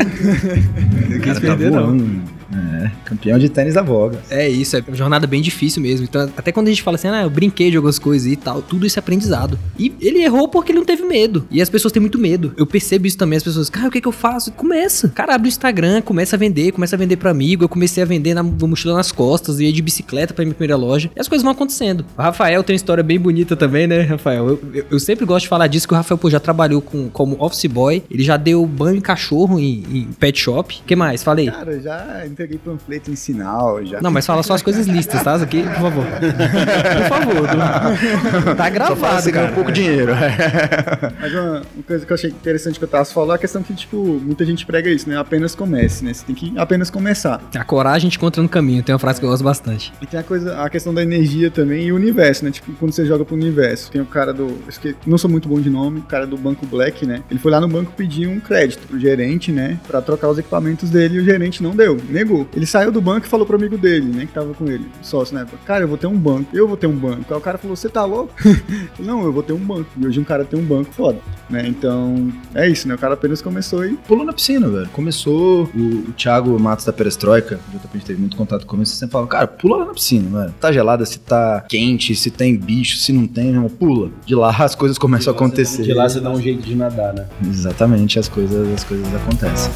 [0.00, 2.22] O cara tá perder, não.
[2.52, 4.18] É, campeão de tênis da Voga.
[4.28, 6.04] É isso, é uma jornada bem difícil mesmo.
[6.04, 8.60] Então, até quando a gente fala assim, ah, eu brinquei de algumas coisas e tal,
[8.62, 9.58] tudo isso é aprendizado.
[9.78, 11.46] E ele errou porque ele não teve medo.
[11.50, 12.52] E as pessoas têm muito medo.
[12.56, 14.52] Eu percebo isso também, as pessoas, cara, o que, que eu faço?
[14.52, 15.08] Começa.
[15.10, 17.64] Cara, abre o Instagram, começa a vender, começa a vender para amigo.
[17.64, 21.10] Eu comecei a vender na mochila nas costas, ia de bicicleta pra minha primeira loja.
[21.14, 22.04] E as coisas vão acontecendo.
[22.16, 24.48] O Rafael tem uma história bem bonita também, né, Rafael?
[24.48, 27.08] Eu, eu, eu sempre gosto de falar disso, que o Rafael, pô, já trabalhou com,
[27.10, 30.80] como office boy, ele já deu banho em cachorro em, em pet shop.
[30.82, 31.22] O que mais?
[31.22, 31.50] Falei.
[31.50, 34.00] Cara, já entreguei panfleto em sinal, já.
[34.00, 35.34] Não, mas fala só as coisas listas, tá?
[35.34, 36.04] Aqui, por favor.
[36.06, 38.56] por favor.
[38.56, 39.52] Tá gravado, Você ganha cara.
[39.52, 40.12] um pouco dinheiro.
[41.20, 43.62] Mas uma, uma coisa que eu achei interessante que o Tasso falou é a questão
[43.62, 45.16] que, tipo, muita gente prega isso, né?
[45.18, 46.12] Apenas comece, né?
[46.14, 47.40] Você tem que apenas começar.
[47.54, 48.82] A coragem gente encontra no caminho.
[48.82, 49.92] Tem uma frase que eu gosto bastante.
[50.00, 52.50] E tem a coisa, a questão da energia também e o universo, né?
[52.50, 54.58] Tipo, quando você joga pro universo, tem o cara do.
[54.66, 57.22] acho que- não sou muito bom de nome, o cara do Banco Black, né?
[57.30, 59.78] Ele foi lá no banco pedir um crédito pro gerente, né?
[59.86, 62.29] Pra trocar os equipamentos dele e o gerente não deu, negou.
[62.54, 64.26] Ele saiu do banco e falou pro amigo dele, né?
[64.26, 65.58] Que tava com ele, sócio na época.
[65.64, 67.24] Cara, eu vou ter um banco, eu vou ter um banco.
[67.28, 68.32] Aí o cara falou: Você tá louco?
[68.98, 69.86] não, eu vou ter um banco.
[69.96, 71.66] E hoje um cara tem um banco foda, né?
[71.66, 72.94] Então, é isso, né?
[72.94, 73.96] O cara apenas começou e.
[73.96, 74.88] Pulou na piscina, velho.
[74.90, 78.94] Começou o, o Thiago Matos da Perestroika, o JP teve muito contato com ele, você
[78.94, 80.54] sempre fala, cara, pula lá na piscina, velho.
[80.60, 84.10] Tá gelada, se tá quente, se tem bicho, se não tem, não, pula.
[84.24, 85.82] De lá as coisas começam a acontecer.
[85.82, 87.26] De lá você dá um jeito de nadar, né?
[87.46, 89.70] Exatamente, as coisas, as coisas acontecem.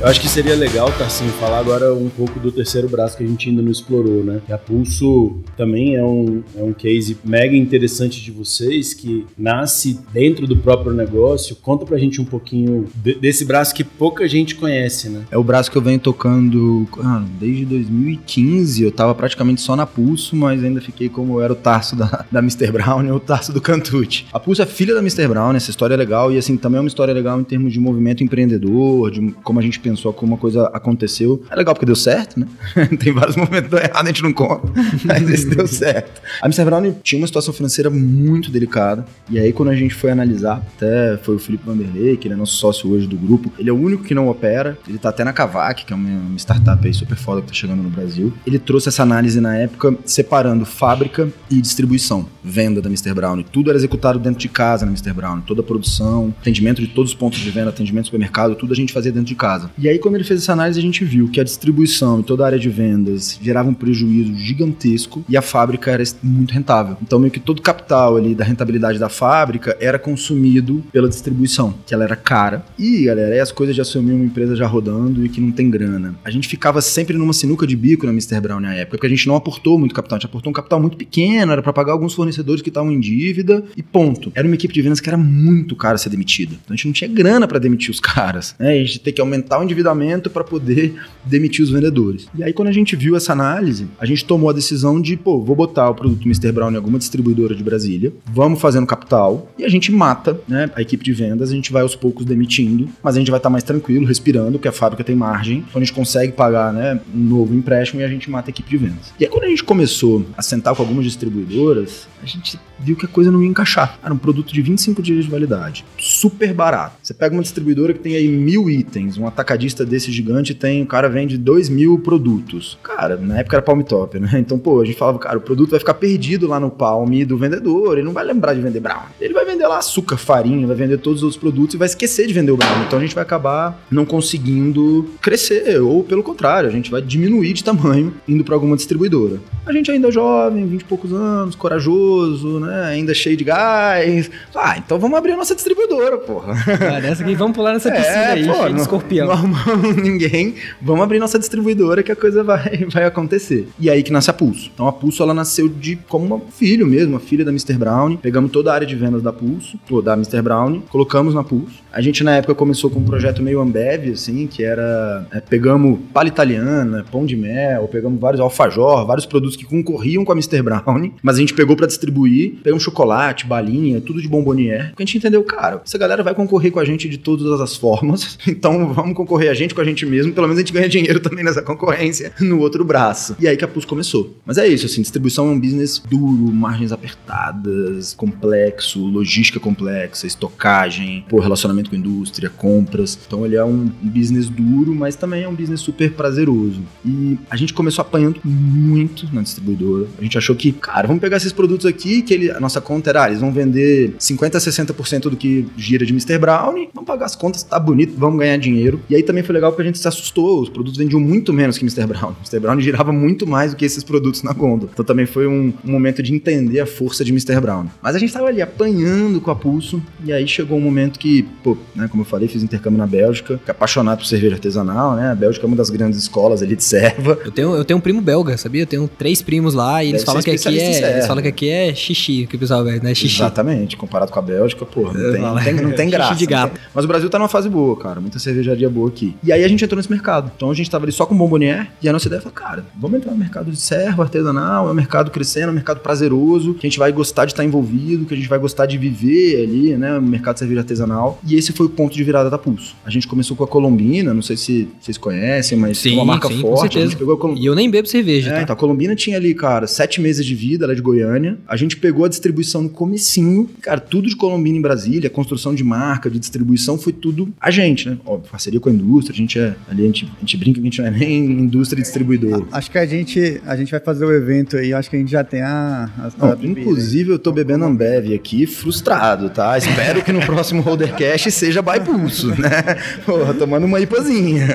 [0.00, 3.26] Eu acho que seria legal, Tarcinho, falar agora um pouco do terceiro braço que a
[3.26, 4.40] gente ainda não explorou, né?
[4.48, 10.00] E a Pulso também é um, é um case mega interessante de vocês, que nasce
[10.10, 11.54] dentro do próprio negócio.
[11.54, 15.24] Conta pra gente um pouquinho de- desse braço que pouca gente conhece, né?
[15.30, 18.82] É o braço que eu venho tocando ah, desde 2015.
[18.82, 22.38] Eu tava praticamente só na Pulso, mas ainda fiquei como era o Tarso da, da
[22.38, 22.72] Mr.
[22.72, 24.24] Brown e o Tarso do Cantucci.
[24.32, 25.28] A Pulso é filha da Mr.
[25.28, 26.32] Brown, essa história é legal.
[26.32, 29.62] E assim, também é uma história legal em termos de movimento empreendedor, de como a
[29.62, 31.42] gente pensou como uma coisa aconteceu.
[31.50, 32.46] É legal porque deu certo, né?
[32.98, 34.68] Tem vários momentos que deu errado, a gente não conta.
[35.04, 36.20] Mas esse deu certo.
[36.40, 36.64] A Mr.
[36.64, 39.04] Brown tinha uma situação financeira muito delicada.
[39.28, 42.36] E aí, quando a gente foi analisar, até foi o Felipe Vanderlei, que ele é
[42.36, 43.52] nosso sócio hoje do grupo.
[43.58, 44.78] Ele é o único que não opera.
[44.88, 47.54] Ele tá até na Kavak, que é uma, uma startup aí super foda que tá
[47.54, 48.32] chegando no Brasil.
[48.46, 53.12] Ele trouxe essa análise na época, separando fábrica e distribuição, venda da Mr.
[53.14, 53.42] Brown.
[53.42, 55.12] Tudo era executado dentro de casa na Mr.
[55.12, 55.40] Brown.
[55.40, 58.76] Toda a produção, atendimento de todos os pontos de venda, atendimento do supermercado, tudo a
[58.76, 59.70] gente fazia dentro de casa.
[59.80, 62.42] E aí, quando ele fez essa análise, a gente viu que a distribuição e toda
[62.42, 66.98] a área de vendas gerava um prejuízo gigantesco e a fábrica era muito rentável.
[67.00, 71.74] Então, meio que todo o capital ali da rentabilidade da fábrica era consumido pela distribuição,
[71.86, 72.62] que ela era cara.
[72.78, 75.70] E, galera, aí as coisas de assumir uma empresa já rodando e que não tem
[75.70, 76.14] grana.
[76.22, 78.38] A gente ficava sempre numa sinuca de bico na Mr.
[78.38, 80.78] Brown na época, porque a gente não aportou muito capital, a gente aportou um capital
[80.78, 84.30] muito pequeno, era para pagar alguns fornecedores que estavam em dívida e ponto.
[84.34, 86.52] Era uma equipe de vendas que era muito cara ser demitida.
[86.52, 88.72] Então a gente não tinha grana para demitir os caras, né?
[88.72, 92.28] A gente tem que aumentar o endividamento para poder demitir os vendedores.
[92.34, 95.40] E aí quando a gente viu essa análise, a gente tomou a decisão de, pô,
[95.40, 96.52] vou botar o produto Mr.
[96.52, 100.82] Brown em alguma distribuidora de Brasília, vamos fazendo capital e a gente mata, né, a
[100.82, 103.62] equipe de vendas, a gente vai aos poucos demitindo, mas a gente vai estar mais
[103.62, 107.54] tranquilo, respirando, porque a fábrica tem margem, então a gente consegue pagar, né, um novo
[107.54, 109.12] empréstimo e a gente mata a equipe de vendas.
[109.18, 113.04] E aí quando a gente começou a sentar com algumas distribuidoras, a gente viu que
[113.04, 113.98] a coisa não ia encaixar.
[114.02, 116.96] Era um produto de 25 dias de validade, super barato.
[117.02, 119.26] Você pega uma distribuidora que tem aí mil itens, um
[119.60, 122.78] atacadista desse gigante tem, o cara vende dois mil produtos.
[122.82, 124.30] Cara, na época era Palm Top, né?
[124.38, 127.36] Então, pô, a gente falava, cara, o produto vai ficar perdido lá no Palm do
[127.36, 129.02] vendedor, ele não vai lembrar de vender Brown.
[129.20, 132.26] Ele vai vender lá açúcar, farinha, vai vender todos os outros produtos e vai esquecer
[132.26, 132.82] de vender o Brown.
[132.86, 137.52] Então a gente vai acabar não conseguindo crescer, ou pelo contrário, a gente vai diminuir
[137.52, 139.38] de tamanho indo para alguma distribuidora.
[139.66, 142.84] A gente ainda é jovem, 20 e poucos anos, corajoso, né?
[142.86, 144.30] Ainda cheio de gás.
[144.54, 146.54] Ah, então vamos abrir a nossa distribuidora, porra.
[146.80, 149.26] Ah, nessa aqui, vamos pular nessa piscina aí, pô, cheia de não- escorpião.
[149.26, 149.32] Não
[150.02, 150.54] ninguém.
[150.80, 153.68] Vamos abrir nossa distribuidora que a coisa vai, vai acontecer.
[153.78, 154.70] E aí que nasce a Pulso.
[154.72, 157.74] Então a Pulso ela nasceu de como um filho mesmo, a filha da Mr.
[157.74, 158.16] Brown.
[158.16, 160.42] Pegamos toda a área de vendas da Pulso, da Mr.
[160.42, 161.82] Brown, colocamos na Pulso.
[161.92, 165.98] A gente na época começou com um projeto meio Ambev, assim, que era é, pegamos
[166.12, 170.62] palha italiana, pão de mel, pegamos vários alfajor, vários produtos que concorriam com a Mr.
[170.62, 174.90] Brown, mas a gente pegou pra distribuir, pegamos chocolate, balinha, tudo de bombonier.
[174.90, 177.76] Porque a gente entendeu, cara, essa galera vai concorrer com a gente de todas as
[177.76, 180.72] formas, então vamos concorrer concorrer a gente com a gente mesmo, pelo menos a gente
[180.72, 183.36] ganha dinheiro também nessa concorrência no outro braço.
[183.40, 184.36] E aí que a Pulse começou.
[184.44, 191.24] Mas é isso, assim, distribuição é um business duro, margens apertadas, complexo, logística complexa, estocagem,
[191.28, 193.18] pô, relacionamento com indústria, compras.
[193.26, 196.82] Então ele é um business duro, mas também é um business super prazeroso.
[197.04, 200.06] E a gente começou apanhando muito na distribuidora.
[200.18, 203.10] A gente achou que, cara, vamos pegar esses produtos aqui, que ele, a nossa conta
[203.10, 206.38] era, ah, eles vão vender 50 a 60% do que gira de Mr.
[206.38, 209.00] Brown, vamos pagar as contas, tá bonito, vamos ganhar dinheiro.
[209.08, 211.78] E aí também foi legal porque a gente se assustou, os produtos vendiam muito menos
[211.78, 212.06] que Mr.
[212.06, 212.34] Brown.
[212.42, 212.58] Mr.
[212.60, 214.90] Brown girava muito mais do que esses produtos na gôndola.
[214.92, 217.60] Então também foi um, um momento de entender a força de Mr.
[217.60, 217.86] Brown.
[218.02, 221.42] Mas a gente tava ali apanhando com a Pulso, e aí chegou um momento que,
[221.62, 225.30] pô, né, como eu falei, fiz intercâmbio na Bélgica, fiquei apaixonado por cerveja artesanal, né?
[225.30, 227.38] A Bélgica é uma das grandes escolas ali de serva.
[227.44, 228.82] Eu tenho, eu tenho um primo belga, sabia?
[228.82, 231.12] Eu tenho três primos lá e eles falam que aqui é.
[231.12, 233.14] Eles falam que aqui é xixi, que o pessoal vê, né?
[233.14, 233.36] Xixi.
[233.36, 236.34] Exatamente, comparado com a Bélgica, pô, não tem, não tem, não tem Xixi graça.
[236.34, 236.80] de não gato.
[236.94, 238.20] Mas o Brasil tá numa fase boa, cara.
[238.20, 239.19] Muita cervejaria boa aqui.
[239.42, 240.50] E aí a gente entrou nesse mercado.
[240.56, 243.18] Então a gente tava ali só com bombonier e a nossa ideia foi, cara, vamos
[243.18, 246.86] entrar no mercado de serva artesanal, é um mercado crescendo, é um mercado prazeroso, que
[246.86, 249.96] a gente vai gostar de estar envolvido, que a gente vai gostar de viver ali,
[249.96, 251.40] né, no mercado de cerveja artesanal.
[251.46, 252.94] E esse foi o ponto de virada da Pulso.
[253.04, 256.48] A gente começou com a Colombina, não sei se vocês conhecem, mas Sim, uma marca
[256.48, 256.98] sim, com forte.
[256.98, 257.64] A gente pegou a Colombina.
[257.64, 258.62] E eu nem bebo cerveja, É, tá?
[258.62, 261.58] então a Colombina tinha ali, cara, sete meses de vida, ela é de Goiânia.
[261.66, 263.68] A gente pegou a distribuição no comecinho.
[263.80, 268.08] Cara, tudo de Colombina em Brasília, construção de marca, de distribuição, foi tudo a gente,
[268.08, 268.18] né?
[268.24, 270.80] Óbvio, parceria com a indústria, a gente é ali, a gente, a gente brinca que
[270.80, 272.66] a gente não é nem indústria e distribuidor.
[272.72, 275.30] Acho que a gente, a gente vai fazer o evento aí, acho que a gente
[275.30, 276.08] já tem a.
[276.18, 276.80] a, Não, bebida.
[276.80, 279.76] inclusive, eu tô bebendo Ambev aqui, frustrado, tá?
[279.76, 282.70] Espero que no próximo Holdercast seja by pulso, né?
[283.26, 284.66] Porra, tomando uma ipazinha.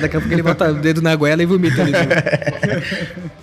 [0.00, 1.92] Daqui a pouco ele bota o dedo na goela e vomita ali.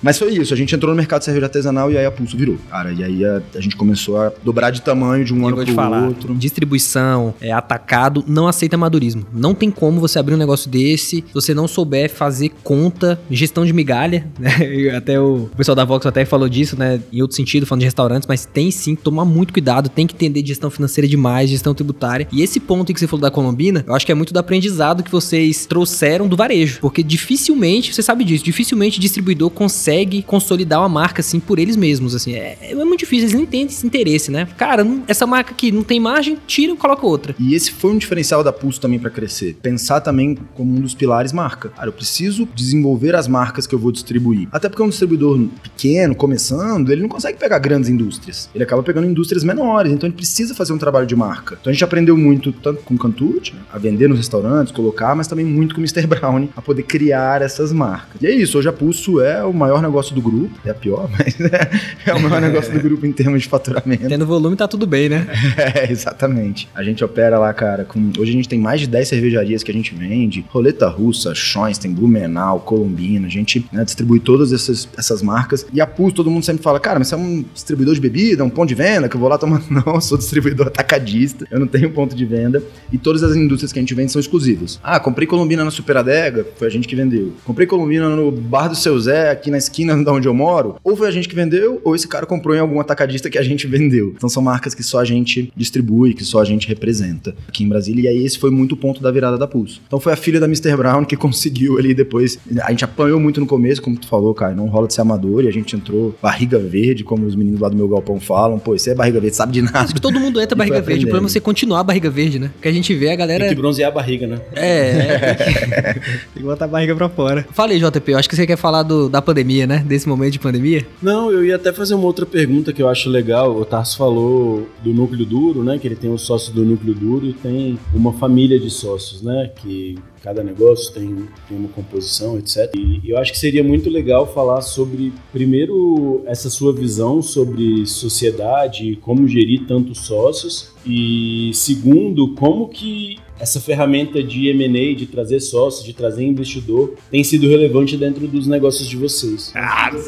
[0.02, 2.38] Mas foi isso, a gente entrou no mercado de cerveja artesanal e aí a Pulso
[2.38, 2.58] virou.
[2.70, 5.58] Cara, e aí a, a gente começou a dobrar de tamanho de um eu ano
[5.66, 6.34] pro falar, outro.
[6.36, 9.26] distribuição, é, atacado, não aceita amadorismo.
[9.34, 13.66] Não tem como você abrir um negócio desse se você não souber fazer conta, gestão
[13.66, 14.52] de migalha, né?
[14.96, 17.00] Até o pessoal da Vox até falou disso, né?
[17.12, 20.14] Em outro sentido, falando de restaurantes, mas tem sim que tomar muito cuidado, tem que
[20.14, 22.28] entender de gestão financeira demais, gestão tributária.
[22.32, 25.04] E esse ponto que você falou da Colombina, eu acho que é muito do aprendizado
[25.04, 26.80] que vocês trouxeram do varejo.
[26.82, 32.14] Porque dificilmente, você sabe disso, dificilmente distribuidor consegue consolidar uma marca assim por eles mesmos,
[32.16, 32.34] assim.
[32.34, 34.48] É, é muito difícil, eles nem têm esse interesse, né?
[34.58, 37.36] Cara, não- essa marca aqui não tem margem, tira e coloca outra.
[37.40, 39.56] E esse foi um diferencial da Pulso também pra crescer.
[39.62, 41.70] Pensar também como um dos pilares marca.
[41.70, 44.48] Cara, eu preciso desenvolver as marcas que eu vou distribuir.
[44.52, 48.50] Até porque um distribuidor pequeno, começando, ele não consegue pegar grandes indústrias.
[48.56, 51.58] Ele acaba pegando indústrias menores, então ele precisa fazer um trabalho de marca.
[51.62, 55.16] Então a gente aprendeu muito tanto com o Cantute, né, a vender nos restaurantes, colocar,
[55.16, 56.06] mas também muito com o Mr.
[56.08, 58.20] Brown, a poder criar essas marcas.
[58.22, 61.08] E é isso, hoje a Pulso é o maior negócio do grupo, é a pior,
[61.18, 61.70] mas é,
[62.08, 64.08] é o maior negócio do grupo em termos de faturamento.
[64.08, 65.28] Tendo volume tá tudo bem, né?
[65.60, 66.70] É, exatamente.
[66.74, 68.12] A gente opera lá, cara, com...
[68.18, 70.46] Hoje a gente tem mais de 10 cervejarias que a gente vende.
[70.50, 73.28] Roleta Russa, Schoenstein, Blumenau, Colombina.
[73.28, 75.66] A gente né, distribui todas essas, essas marcas.
[75.74, 78.44] E a Pulse, todo mundo sempre fala, cara, mas você é um distribuidor de bebida,
[78.44, 79.60] um ponto de venda, que eu vou lá tomar...
[79.70, 81.46] Não, eu sou distribuidor atacadista.
[81.52, 82.64] Eu não tenho ponto de venda.
[82.92, 84.80] E todas as indústrias que a gente vende são exclusivas.
[84.84, 87.34] Ah, comprei Colombina na Super Adega, foi a gente que vendeu.
[87.46, 90.76] Comprei Colombina no Bar do Seu Zé, aqui na esquina de onde eu moro.
[90.84, 93.44] Ou foi a gente que vendeu, ou esse cara comprou em algum atacadista que a
[93.44, 94.14] gente vendeu.
[94.16, 97.70] Então são marcas que só a gente distribui, que só a gente representa aqui em
[97.70, 98.04] Brasília.
[98.04, 99.82] E aí esse foi muito o ponto da virada da Pulso.
[99.90, 100.78] Então foi a filha da Mr.
[100.78, 102.38] Brown que conseguiu ali depois.
[102.62, 105.44] A gente apanhou muito no começo, como tu falou, cara, não rola de ser amador.
[105.44, 108.60] E a gente entrou barriga verde, como os meninos lá do meu galpão falam.
[108.60, 109.80] Pô, você é barriga verde, sabe de nada.
[109.80, 111.06] Acho que todo mundo entra barriga verde.
[111.06, 112.52] O problema é você continuar a barriga verde, né?
[112.54, 113.46] Porque a gente vê a galera.
[113.46, 114.40] Tem que bronzear a barriga, né?
[114.54, 116.02] É, é, tem que- tem
[116.36, 117.48] que botar a barriga pra fora.
[117.52, 119.84] Fala aí, JP, eu acho que você quer falar do- da pandemia, né?
[119.88, 120.86] Desse momento de pandemia.
[121.02, 123.58] Não, eu ia até fazer uma outra pergunta que eu acho legal.
[123.60, 125.80] O Tarso falou do núcleo duro, né?
[125.80, 129.50] Que ele tem os sócios do núcleo duro e tem uma família de sócios, né?
[129.56, 129.79] Que
[130.22, 132.74] cada negócio tem, tem uma composição, etc.
[132.76, 138.98] E eu acho que seria muito legal falar sobre, primeiro, essa sua visão sobre sociedade,
[139.02, 140.72] como gerir tantos sócios.
[140.86, 147.24] E segundo, como que essa ferramenta de M&A, de trazer sócios, de trazer investidor, tem
[147.24, 149.54] sido relevante dentro dos negócios de vocês.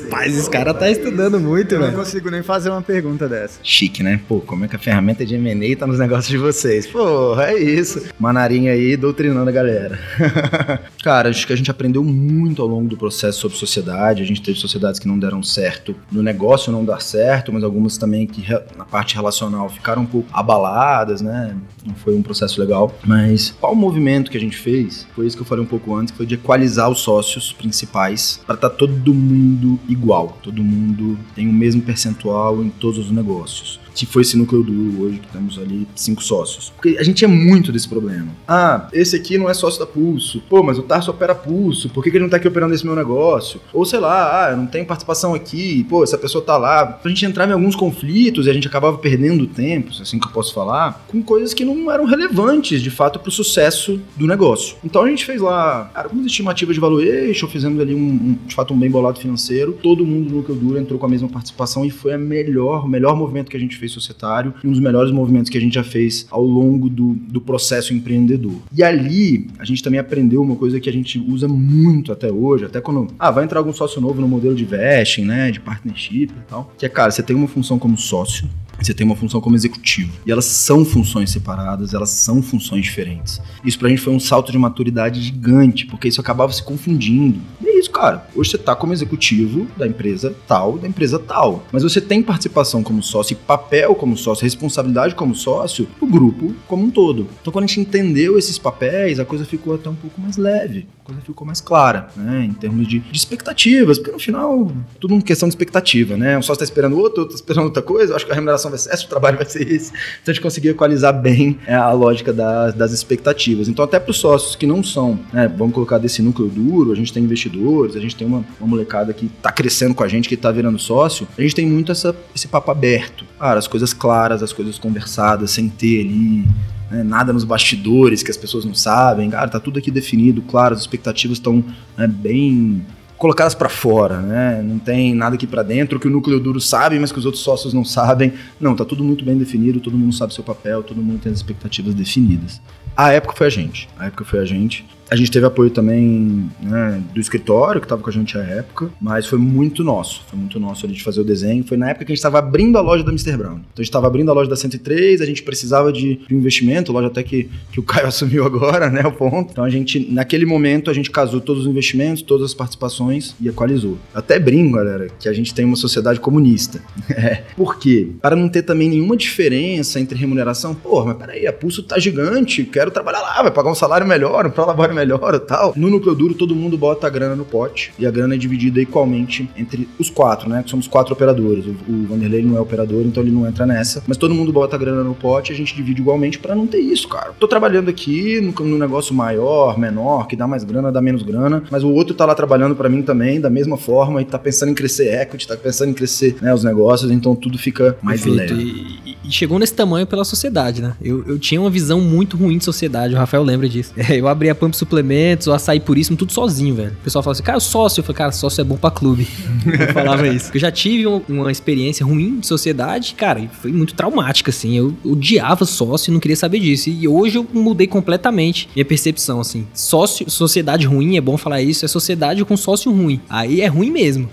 [0.09, 1.99] Mas esse cara tá estudando muito, Eu não velho.
[1.99, 3.59] consigo nem fazer uma pergunta dessa.
[3.63, 4.19] Chique, né?
[4.27, 6.87] Pô, como é que a ferramenta de M&A tá nos negócios de vocês?
[6.87, 8.01] Pô, é isso.
[8.19, 9.99] Manarinha aí doutrinando a galera.
[11.03, 14.21] Cara, acho que a gente aprendeu muito ao longo do processo sobre sociedade.
[14.21, 17.97] A gente teve sociedades que não deram certo no negócio não dar certo, mas algumas
[17.97, 18.43] também que
[18.77, 21.55] na parte relacional ficaram um pouco abaladas, né?
[21.95, 22.93] Foi um processo legal.
[23.05, 25.07] Mas qual o movimento que a gente fez?
[25.15, 28.41] Foi isso que eu falei um pouco antes, que foi de equalizar os sócios principais
[28.45, 30.37] para estar tá todo mundo igual.
[30.41, 35.03] Todo mundo tem o mesmo percentual em todos os negócios que foi esse núcleo duro
[35.03, 36.71] hoje, que temos ali cinco sócios.
[36.75, 38.29] Porque a gente tinha muito desse problema.
[38.47, 40.41] Ah, esse aqui não é sócio da Pulso.
[40.49, 41.89] Pô, mas o Tarso opera Pulso.
[41.89, 43.59] Por que, que ele não tá aqui operando esse meu negócio?
[43.73, 45.85] Ou sei lá, ah, eu não tenho participação aqui.
[45.89, 46.99] Pô, essa pessoa tá lá.
[47.03, 50.31] A gente entrava em alguns conflitos e a gente acabava perdendo tempo, assim que eu
[50.31, 54.75] posso falar, com coisas que não eram relevantes, de fato, pro sucesso do negócio.
[54.83, 58.73] Então a gente fez lá algumas estimativas de valuation, fizemos ali um, um, de fato
[58.73, 59.73] um bem bolado financeiro.
[59.73, 62.87] Todo mundo no núcleo duro entrou com a mesma participação e foi a melhor, o
[62.87, 65.73] melhor movimento que a gente fez societário e um dos melhores movimentos que a gente
[65.73, 68.55] já fez ao longo do, do processo empreendedor.
[68.75, 72.65] E ali a gente também aprendeu uma coisa que a gente usa muito até hoje,
[72.65, 76.23] até quando ah, vai entrar algum sócio novo no modelo de vesting, né, de partnership
[76.23, 78.47] e tal, que é, cara, você tem uma função como sócio,
[78.85, 80.11] você tem uma função como executivo.
[80.25, 83.41] E elas são funções separadas, elas são funções diferentes.
[83.63, 87.39] Isso pra gente foi um salto de maturidade gigante, porque isso acabava se confundindo.
[87.61, 88.27] E é isso, cara.
[88.35, 91.65] Hoje você tá como executivo da empresa tal, da empresa tal.
[91.71, 96.85] Mas você tem participação como sócio papel como sócio, responsabilidade como sócio, o grupo como
[96.85, 97.27] um todo.
[97.41, 100.87] Então quando a gente entendeu esses papéis, a coisa ficou até um pouco mais leve,
[101.11, 102.45] coisa ficou mais clara, né?
[102.45, 106.37] Em termos de, de expectativas, porque no final, tudo uma questão de expectativa, né?
[106.37, 108.71] Um sócio tá esperando outro, outro tá esperando outra coisa, eu acho que a remuneração
[108.71, 109.91] vai ser essa, o trabalho vai ser esse.
[109.91, 113.67] Então a gente conseguiu equalizar bem é, a lógica das, das expectativas.
[113.67, 116.95] Então, até para os sócios que não são, né, vamos colocar desse núcleo duro, a
[116.95, 120.27] gente tem investidores, a gente tem uma, uma molecada que está crescendo com a gente,
[120.27, 123.25] que está virando sócio, a gente tem muito essa, esse papo aberto.
[123.39, 126.45] Cara, as coisas claras, as coisas conversadas, sem ter ali
[126.91, 129.29] né, nada nos bastidores que as pessoas não sabem.
[129.29, 131.63] Cara, tá tudo aqui definido, claro, as expectativas estão
[131.97, 132.85] né, bem
[133.17, 134.63] colocadas para fora, né?
[134.63, 137.43] Não tem nada aqui para dentro que o núcleo duro sabe, mas que os outros
[137.43, 138.33] sócios não sabem.
[138.59, 141.37] Não, tá tudo muito bem definido, todo mundo sabe seu papel, todo mundo tem as
[141.37, 142.59] expectativas definidas.
[142.97, 143.87] A época foi a gente.
[143.97, 144.83] A época foi a gente.
[145.11, 148.89] A gente teve apoio também né, do escritório, que estava com a gente à época,
[149.01, 150.23] mas foi muito nosso.
[150.25, 151.65] Foi muito nosso a gente fazer o desenho.
[151.65, 153.35] Foi na época que a gente estava abrindo a loja da Mr.
[153.35, 153.55] Brown.
[153.55, 156.93] Então a gente estava abrindo a loja da 103, a gente precisava de, um investimento,
[156.93, 159.51] loja até que, que o Caio assumiu agora, né, o ponto.
[159.51, 163.49] Então a gente, naquele momento, a gente casou todos os investimentos, todas as participações e
[163.49, 163.97] equalizou.
[164.13, 166.81] Até brinco, galera, que a gente tem uma sociedade comunista.
[167.11, 167.43] É.
[167.57, 168.09] Por quê?
[168.21, 170.73] Para não ter também nenhuma diferença entre remuneração.
[170.73, 174.47] Pô, mas peraí, a Pulso tá gigante, quero trabalhar lá, vai pagar um salário melhor,
[174.47, 175.73] um prolabore melhor e tal.
[175.75, 178.81] No núcleo duro, todo mundo bota a grana no pote e a grana é dividida
[178.81, 180.63] igualmente entre os quatro, né?
[180.63, 181.65] Que somos quatro operadores.
[181.65, 184.03] O, o Vanderlei não é operador, então ele não entra nessa.
[184.07, 186.67] Mas todo mundo bota a grana no pote e a gente divide igualmente para não
[186.67, 187.31] ter isso, cara.
[187.39, 191.63] Tô trabalhando aqui no, no, negócio maior, menor, que dá mais grana, dá menos grana,
[191.69, 194.69] mas o outro tá lá trabalhando para mim também, da mesma forma, e tá pensando
[194.69, 198.53] em crescer equity, tá pensando em crescer né, os negócios, então tudo fica mais Perfeito.
[198.53, 198.63] leve.
[199.05, 200.93] E, e, chegou nesse tamanho pela sociedade, né?
[201.01, 203.93] Eu, eu tinha uma visão muito ruim de sociedade, o Rafael lembra disso.
[203.97, 206.91] É, eu abri a Pump Suplementos, o Açaí Puríssimo, tudo sozinho, velho.
[206.93, 207.99] O pessoal fala assim, cara, sócio.
[207.99, 209.27] Eu falei, cara, sócio é bom pra clube.
[209.65, 210.49] eu falava isso.
[210.51, 214.75] Eu já tive um, uma experiência ruim de sociedade, cara, e foi muito traumática, assim.
[214.75, 216.89] Eu odiava sócio e não queria saber disso.
[216.89, 219.67] E hoje eu mudei completamente minha percepção, assim.
[219.71, 223.21] Sócio, sociedade ruim, é bom falar isso, é sociedade com sócio ruim.
[223.29, 224.27] Aí é ruim mesmo.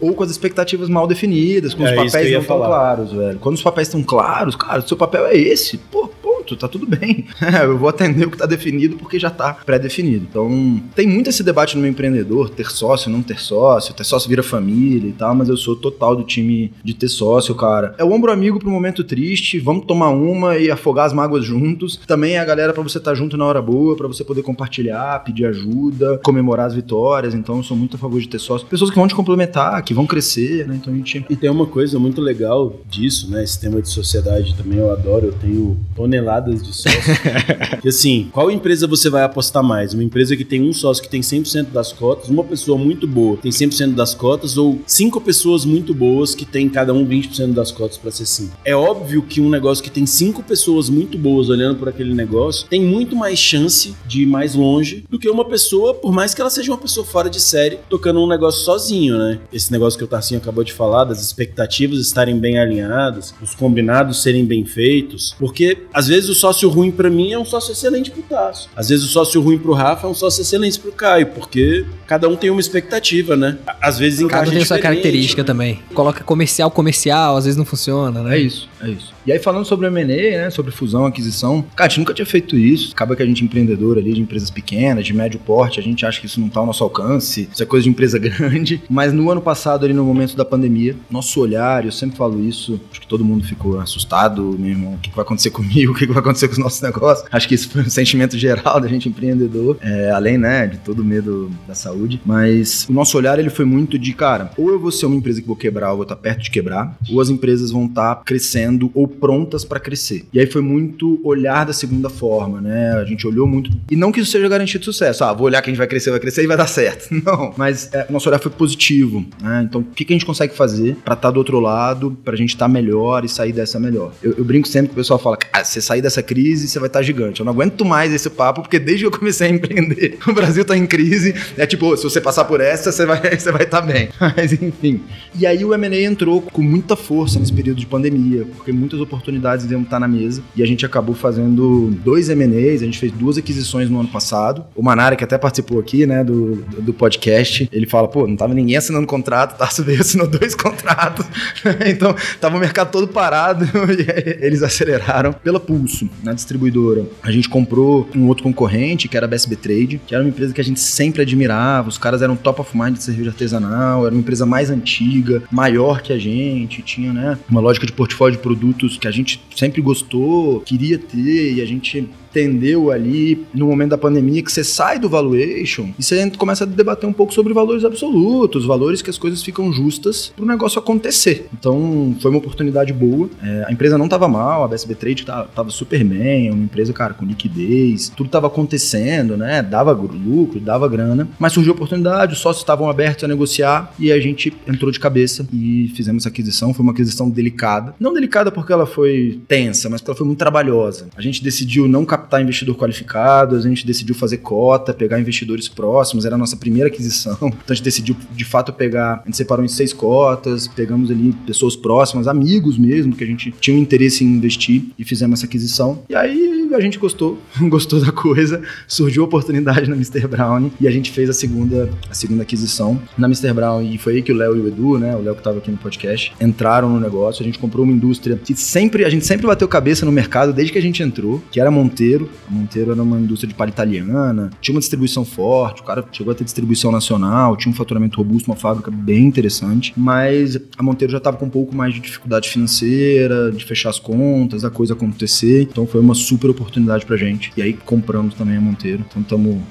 [0.00, 3.38] Ou com as expectativas mal definidas, com é, os papéis não tão claros, velho.
[3.38, 5.78] Quando os papéis estão claros, cara, o seu papel é esse.
[5.78, 6.10] Pô,
[6.44, 7.26] ponto, tá tudo bem.
[7.64, 10.26] eu vou atender o que tá definido porque já tá pré-definido.
[10.28, 14.28] Então, tem muito esse debate no meu empreendedor, ter sócio, não ter sócio, ter sócio
[14.28, 17.94] vira família e tal, mas eu sou total do time de ter sócio, cara.
[17.98, 21.98] É o ombro amigo pro momento triste, vamos tomar uma e afogar as mágoas juntos.
[22.06, 24.42] Também é a galera para você estar tá junto na hora boa, para você poder
[24.42, 27.34] compartilhar, pedir ajuda, comemorar as vitórias.
[27.34, 28.66] Então, eu sou muito a favor de ter sócio.
[28.66, 30.76] Pessoas que vão te complementar, que vão crescer, né?
[30.76, 31.24] Então a gente.
[31.30, 33.42] E tem uma coisa muito legal disso, né?
[33.42, 35.26] Esse tema de sociedade também eu adoro.
[35.26, 37.04] Eu tenho toneladas de sócios.
[37.84, 39.94] e assim, qual empresa você vai apostar mais?
[39.94, 43.36] Uma empresa que tem um sócio que tem 100% das cotas, uma pessoa muito boa
[43.36, 47.70] tem 100% das cotas, ou cinco pessoas muito boas que tem cada um 20% das
[47.70, 48.50] cotas para ser sim.
[48.64, 52.66] É óbvio que um negócio que tem cinco pessoas muito boas olhando por aquele negócio
[52.68, 56.40] tem muito mais chance de ir mais longe do que uma pessoa, por mais que
[56.40, 59.40] ela seja uma pessoa fora de série, tocando um negócio sozinho, né?
[59.52, 64.22] Esse negócio que o Tarcinho acabou de falar, das expectativas estarem bem alinhadas, os combinados
[64.22, 67.72] serem bem feitos, porque às vezes vezes o sócio ruim para mim é um sócio
[67.72, 68.68] excelente pro Tasso.
[68.74, 72.28] Às vezes o sócio ruim pro Rafa é um sócio excelente pro Caio, porque cada
[72.28, 73.58] um tem uma expectativa, né?
[73.80, 75.46] Às vezes encaixa Cada um tem sua característica né?
[75.46, 75.82] também.
[75.94, 78.36] Coloca comercial, comercial, às vezes não funciona, né?
[78.36, 79.13] É isso, é isso.
[79.26, 82.58] E aí, falando sobre M&A, né, sobre fusão, aquisição, cara, a gente nunca tinha feito
[82.58, 82.92] isso.
[82.92, 86.04] Acaba que a gente é empreendedor ali de empresas pequenas, de médio porte, a gente
[86.04, 88.82] acha que isso não tá ao nosso alcance, isso é coisa de empresa grande.
[88.88, 92.78] Mas no ano passado, ali no momento da pandemia, nosso olhar, eu sempre falo isso,
[92.90, 96.06] acho que todo mundo ficou assustado, meu irmão, o que vai acontecer comigo, o que
[96.06, 97.26] vai acontecer com os nossos negócios.
[97.32, 101.00] Acho que isso foi um sentimento geral da gente empreendedor, é, além, né, de todo
[101.00, 102.20] o medo da saúde.
[102.26, 105.40] Mas o nosso olhar, ele foi muito de, cara, ou eu vou ser uma empresa
[105.40, 108.90] que vou quebrar, ou vou estar perto de quebrar, ou as empresas vão estar crescendo
[108.94, 110.24] ou prontas para crescer.
[110.32, 112.92] E aí foi muito olhar da segunda forma, né?
[112.92, 113.70] A gente olhou muito.
[113.90, 115.24] E não que isso seja garantia de sucesso.
[115.24, 117.08] Ah, vou olhar que a gente vai crescer, vai crescer e vai dar certo.
[117.24, 117.54] Não.
[117.56, 119.64] Mas é, nosso olhar foi positivo, né?
[119.68, 122.36] Então, o que, que a gente consegue fazer para estar do outro lado, para a
[122.36, 124.12] gente estar melhor e sair dessa melhor?
[124.22, 126.88] Eu, eu brinco sempre que o pessoal fala, ah, você sair dessa crise, você vai
[126.88, 127.40] estar gigante.
[127.40, 130.64] Eu não aguento mais esse papo, porque desde que eu comecei a empreender, o Brasil
[130.64, 131.34] tá em crise.
[131.56, 134.08] É tipo, se você passar por essa, você vai estar você vai tá bem.
[134.20, 135.00] Mas, enfim.
[135.38, 139.70] E aí o M&A entrou com muita força nesse período de pandemia, porque muitas oportunidades
[139.70, 140.42] iam estar na mesa.
[140.56, 144.64] E a gente acabou fazendo dois M&As, a gente fez duas aquisições no ano passado.
[144.74, 148.54] O Manara, que até participou aqui, né, do, do podcast, ele fala, pô, não tava
[148.54, 151.26] ninguém assinando contrato, Tarso veio assinou dois contratos.
[151.86, 157.06] então, tava o mercado todo parado e eles aceleraram pela Pulso, na distribuidora.
[157.22, 160.52] A gente comprou um outro concorrente, que era a BSB Trade, que era uma empresa
[160.52, 164.14] que a gente sempre admirava, os caras eram top of mind de cerveja artesanal, era
[164.14, 168.42] uma empresa mais antiga, maior que a gente, tinha, né, uma lógica de portfólio de
[168.42, 173.90] produtos que a gente sempre gostou, queria ter e a gente entendeu ali no momento
[173.90, 177.54] da pandemia que você sai do valuation e você começa a debater um pouco sobre
[177.54, 181.48] valores absolutos, valores que as coisas ficam justas para o negócio acontecer.
[181.52, 183.30] Então foi uma oportunidade boa.
[183.42, 186.92] É, a empresa não estava mal, a BSB Trade estava super bem, é uma empresa,
[186.92, 189.62] cara, com liquidez, tudo estava acontecendo, né?
[189.62, 194.10] Dava lucro, dava grana, mas surgiu a oportunidade, os sócios estavam abertos a negociar e
[194.10, 196.74] a gente entrou de cabeça e fizemos essa aquisição.
[196.74, 197.94] Foi uma aquisição delicada.
[198.00, 201.08] Não delicada porque ela foi tensa, mas porque ela foi muito trabalhosa.
[201.16, 205.68] A gente decidiu não captar captar investidor qualificado, a gente decidiu fazer cota, pegar investidores
[205.68, 207.34] próximos, era a nossa primeira aquisição.
[207.64, 211.32] Então a gente decidiu de fato pegar, a gente separou em seis cotas, pegamos ali
[211.46, 215.46] pessoas próximas, amigos mesmo, que a gente tinha um interesse em investir e fizemos essa
[215.46, 216.02] aquisição.
[216.08, 220.26] E aí a gente gostou, gostou da coisa, surgiu a oportunidade na Mr.
[220.26, 223.52] Brown e a gente fez a segunda, a segunda aquisição na Mr.
[223.52, 225.58] Brown e foi aí que o Léo e o Edu, né, o Léo que estava
[225.58, 227.42] aqui no podcast, entraram no negócio.
[227.42, 230.72] A gente comprou uma indústria que sempre, a gente sempre bateu cabeça no mercado desde
[230.72, 232.30] que a gente entrou, que era Monteiro Monteiro.
[232.48, 236.32] A Monteiro era uma indústria de palha italiana, tinha uma distribuição forte, o cara chegou
[236.32, 241.12] a ter distribuição nacional, tinha um faturamento robusto, uma fábrica bem interessante, mas a Monteiro
[241.12, 244.94] já estava com um pouco mais de dificuldade financeira, de fechar as contas, da coisa
[244.94, 247.52] acontecer, então foi uma super oportunidade pra gente.
[247.56, 249.04] E aí compramos também a Monteiro.
[249.16, 249.22] Então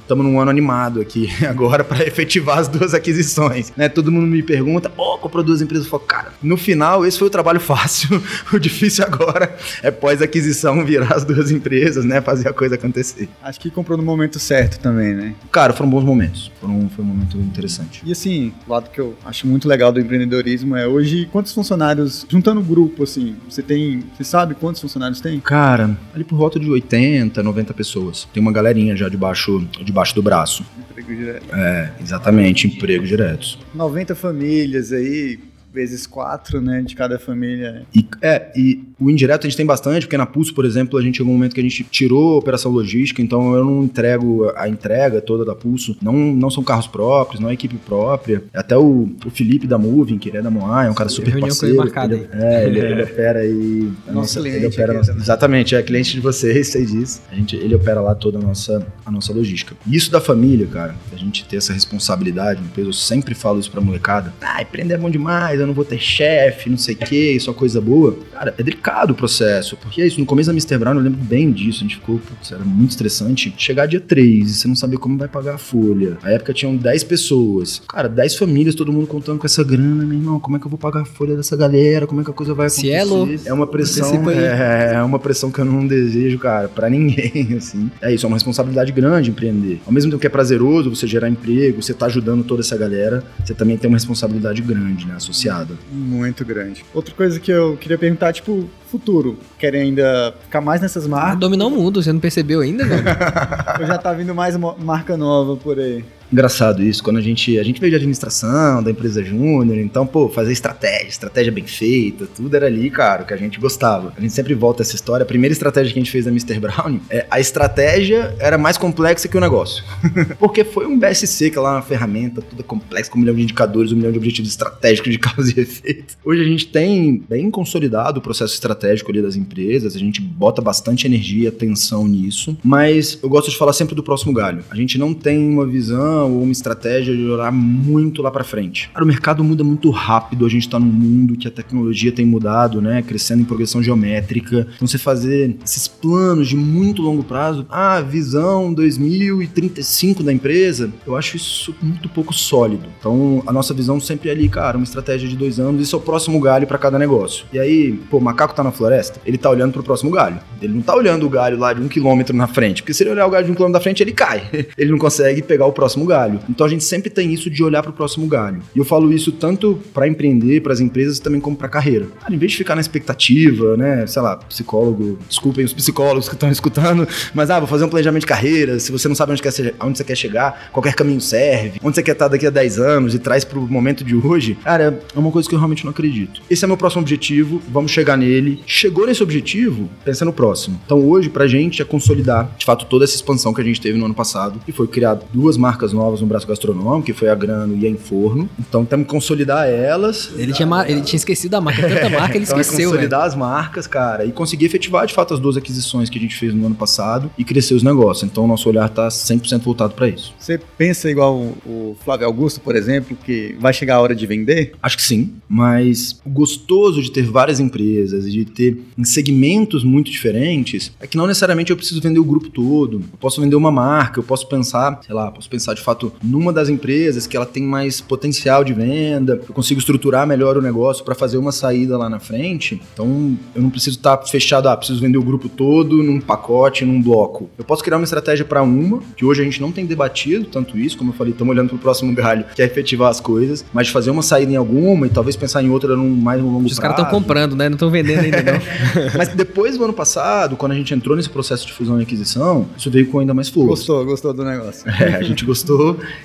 [0.02, 3.72] estamos num ano animado aqui agora para efetivar as duas aquisições.
[3.76, 3.90] Né?
[3.90, 5.86] Todo mundo me pergunta, pô, comprou duas empresas.
[5.86, 8.22] Eu falo, cara, no final esse foi o trabalho fácil,
[8.52, 12.22] o difícil agora é pós-aquisição virar as duas empresas, né?
[12.34, 13.30] Fazer a coisa acontecer.
[13.42, 15.36] Acho que comprou no momento certo também, né?
[15.52, 16.52] Cara, foram bons momentos.
[16.60, 18.02] Foram, foi um momento interessante.
[18.06, 22.26] E assim, o lado que eu acho muito legal do empreendedorismo é hoje, quantos funcionários,
[22.28, 24.04] juntando o grupo, assim, você tem.
[24.18, 25.40] Você sabe quantos funcionários tem?
[25.40, 28.28] Cara, ali por volta de 80, 90 pessoas.
[28.34, 30.66] Tem uma galerinha já debaixo, debaixo do braço.
[30.80, 31.56] Emprego direto.
[31.56, 33.58] É, exatamente, emprego direto.
[33.74, 35.40] 90 famílias aí,
[35.74, 37.84] vezes quatro, né, de cada família.
[37.94, 41.02] E, é, e o indireto a gente tem bastante, porque na Pulso, por exemplo, a
[41.02, 44.52] gente chegou um momento que a gente tirou a operação logística, então eu não entrego
[44.56, 48.44] a entrega toda da Pulso, não, não são carros próprios, não é equipe própria.
[48.54, 51.38] Até o, o Felipe da Moving, que ele é da Moai, é um cara super
[51.40, 51.92] parceiro.
[51.92, 53.92] Com ele ele, é, ele, ele opera aí...
[54.12, 54.58] Nosso cliente.
[54.58, 57.22] Ele opera nossa, exatamente, é cliente de vocês, sei disso.
[57.32, 59.76] A gente, ele opera lá toda a nossa, a nossa logística.
[59.88, 64.34] Isso da família, cara, a gente ter essa responsabilidade, eu sempre falo isso pra molecada.
[64.42, 67.54] Ah, empreender é bom demais, eu não vou ter chefe, não sei o que, só
[67.54, 68.18] coisa boa.
[68.32, 70.78] Cara, é delicado o processo, porque é isso, no começo da Mr.
[70.78, 73.54] Brown eu lembro bem disso, a gente ficou, putz, era muito estressante.
[73.58, 76.18] Chegar dia 3 e você não saber como vai pagar a folha.
[76.22, 77.82] Na época tinham 10 pessoas.
[77.88, 80.70] Cara, 10 famílias, todo mundo contando com essa grana, meu irmão, como é que eu
[80.70, 82.06] vou pagar a folha dessa galera?
[82.08, 82.88] Como é que a coisa vai acontecer?
[82.88, 83.30] Cielo.
[83.46, 87.90] É uma pressão, é, é uma pressão que eu não desejo, cara, para ninguém, assim.
[88.02, 89.82] É isso, é uma responsabilidade grande empreender.
[89.86, 93.24] Ao mesmo tempo que é prazeroso você gerar emprego, você tá ajudando toda essa galera,
[93.44, 95.53] você também tem uma responsabilidade grande, né, associada
[95.92, 96.84] muito grande.
[96.94, 99.38] Outra coisa que eu queria perguntar, tipo, futuro?
[99.58, 101.40] Querem ainda ficar mais nessas marcas?
[101.40, 103.04] dominou o mundo, você não percebeu ainda, velho?
[103.80, 106.04] Ou já tá vindo mais marca nova por aí?
[106.34, 110.28] Engraçado isso, quando a gente, a gente veio de administração, da empresa júnior, então, pô,
[110.28, 114.12] fazer estratégia, estratégia bem feita, tudo era ali, cara, que a gente gostava.
[114.18, 115.22] A gente sempre volta essa história.
[115.22, 116.60] A primeira estratégia que a gente fez da Mr.
[116.60, 119.84] Brown, é, a estratégia era mais complexa que o negócio.
[120.40, 123.44] Porque foi um BSC, que é lá uma ferramenta toda complexa, com um milhão de
[123.44, 126.18] indicadores, um milhão de objetivos estratégicos de causa e efeito.
[126.26, 130.64] Hoje a gente tem bem consolidado o processo estratégico ali das empresas, a gente bota
[130.64, 134.66] bastante energia, atenção nisso, mas eu gosto de falar sempre do próximo galho.
[134.72, 138.90] A gente não tem uma visão ou uma estratégia de olhar muito lá para frente.
[138.94, 142.26] Cara, o mercado muda muito rápido, a gente tá num mundo que a tecnologia tem
[142.26, 144.68] mudado, né, crescendo em progressão geométrica.
[144.76, 151.16] Então você fazer esses planos de muito longo prazo, ah, visão 2035 da empresa, eu
[151.16, 152.88] acho isso muito pouco sólido.
[153.00, 156.00] Então a nossa visão sempre é ali, cara, uma estratégia de dois anos, isso é
[156.00, 157.46] o próximo galho para cada negócio.
[157.54, 160.40] E aí, pô, o macaco tá na floresta, ele tá olhando pro próximo galho.
[160.62, 163.12] Ele não tá olhando o galho lá de um quilômetro na frente, porque se ele
[163.12, 164.44] olhar o galho de um quilômetro na frente, ele cai.
[164.78, 166.13] Ele não consegue pegar o próximo galho.
[166.50, 168.62] Então a gente sempre tem isso de olhar pro próximo galho.
[168.76, 172.08] E eu falo isso tanto para empreender, para as empresas, também como para carreira.
[172.22, 176.36] Cara, em vez de ficar na expectativa, né, sei lá, psicólogo, desculpem os psicólogos que
[176.36, 179.42] estão escutando, mas ah, vou fazer um planejamento de carreira, se você não sabe onde,
[179.42, 179.52] quer,
[179.82, 183.16] onde você quer chegar, qualquer caminho serve, onde você quer estar daqui a 10 anos
[183.16, 186.42] e traz pro momento de hoje, cara, é uma coisa que eu realmente não acredito.
[186.50, 188.62] Esse é meu próximo objetivo, vamos chegar nele.
[188.66, 190.80] Chegou nesse objetivo, pensa no próximo.
[190.86, 193.98] Então hoje, pra gente, é consolidar, de fato, toda essa expansão que a gente teve
[193.98, 197.36] no ano passado, e foi criado duas marcas novas no braço gastronômico, que foi a
[197.36, 198.50] Grano e a Inforno.
[198.60, 200.32] Então temos que consolidar elas.
[200.36, 203.22] Ele tinha, ele tinha esquecido da marca, tanta marca ele então, é esqueceu, é consolidar
[203.22, 203.32] véio.
[203.32, 206.54] as marcas, cara, e conseguir efetivar, de fato, as duas aquisições que a gente fez
[206.54, 208.30] no ano passado e crescer os negócios.
[208.30, 210.34] Então o nosso olhar tá 100% voltado para isso.
[210.38, 211.36] Você pensa igual
[211.66, 214.74] o Flávio Augusto, por exemplo, que vai chegar a hora de vender?
[214.82, 219.84] Acho que sim, mas o gostoso de ter várias empresas e de ter em segmentos
[219.84, 222.98] muito diferentes é que não necessariamente eu preciso vender o grupo todo.
[222.98, 226.52] Eu posso vender uma marca, eu posso pensar, sei lá, posso pensar de fato numa
[226.52, 231.04] das empresas que ela tem mais potencial de venda, eu consigo estruturar melhor o negócio
[231.04, 232.82] para fazer uma saída lá na frente.
[232.94, 236.86] Então eu não preciso estar tá fechado, ah, preciso vender o grupo todo num pacote,
[236.86, 237.50] num bloco.
[237.58, 240.78] Eu posso criar uma estratégia para uma, que hoje a gente não tem debatido tanto
[240.78, 243.66] isso, como eu falei, estamos olhando para o próximo galho, que é efetivar as coisas,
[243.74, 246.52] mas de fazer uma saída em alguma e talvez pensar em outra num mais um
[246.52, 247.70] longo Os caras estão comprando, né?
[247.70, 248.60] Não estão vendendo ainda não.
[249.18, 252.68] mas depois do ano passado, quando a gente entrou nesse processo de fusão e aquisição,
[252.78, 253.70] isso veio com ainda mais força.
[253.70, 254.90] Gostou, gostou do negócio.
[254.90, 255.73] É, a gente gostou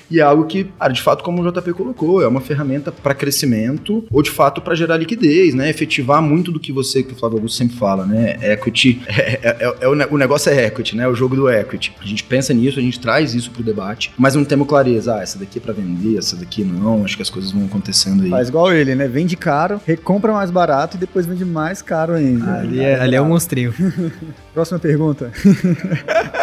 [0.09, 3.13] e é algo que, cara, de fato, como o JP colocou, é uma ferramenta para
[3.13, 5.69] crescimento ou de fato para gerar liquidez, né?
[5.69, 8.37] Efetivar muito do que você, que o Flávio Augusto sempre fala, né?
[8.41, 11.07] Equity, é, é, é, é o, negócio é equity, né?
[11.07, 11.93] O jogo do equity.
[12.01, 15.15] A gente pensa nisso, a gente traz isso pro debate, mas não temos clareza.
[15.15, 17.03] Ah, essa daqui é para vender, essa daqui não.
[17.03, 18.29] Acho que as coisas vão acontecendo aí.
[18.29, 19.07] Faz igual ele, né?
[19.07, 22.59] Vende caro, recompra mais barato e depois vende mais caro ainda.
[22.59, 23.73] Ali é, ali é o monstrinho.
[24.59, 25.31] Próxima pergunta.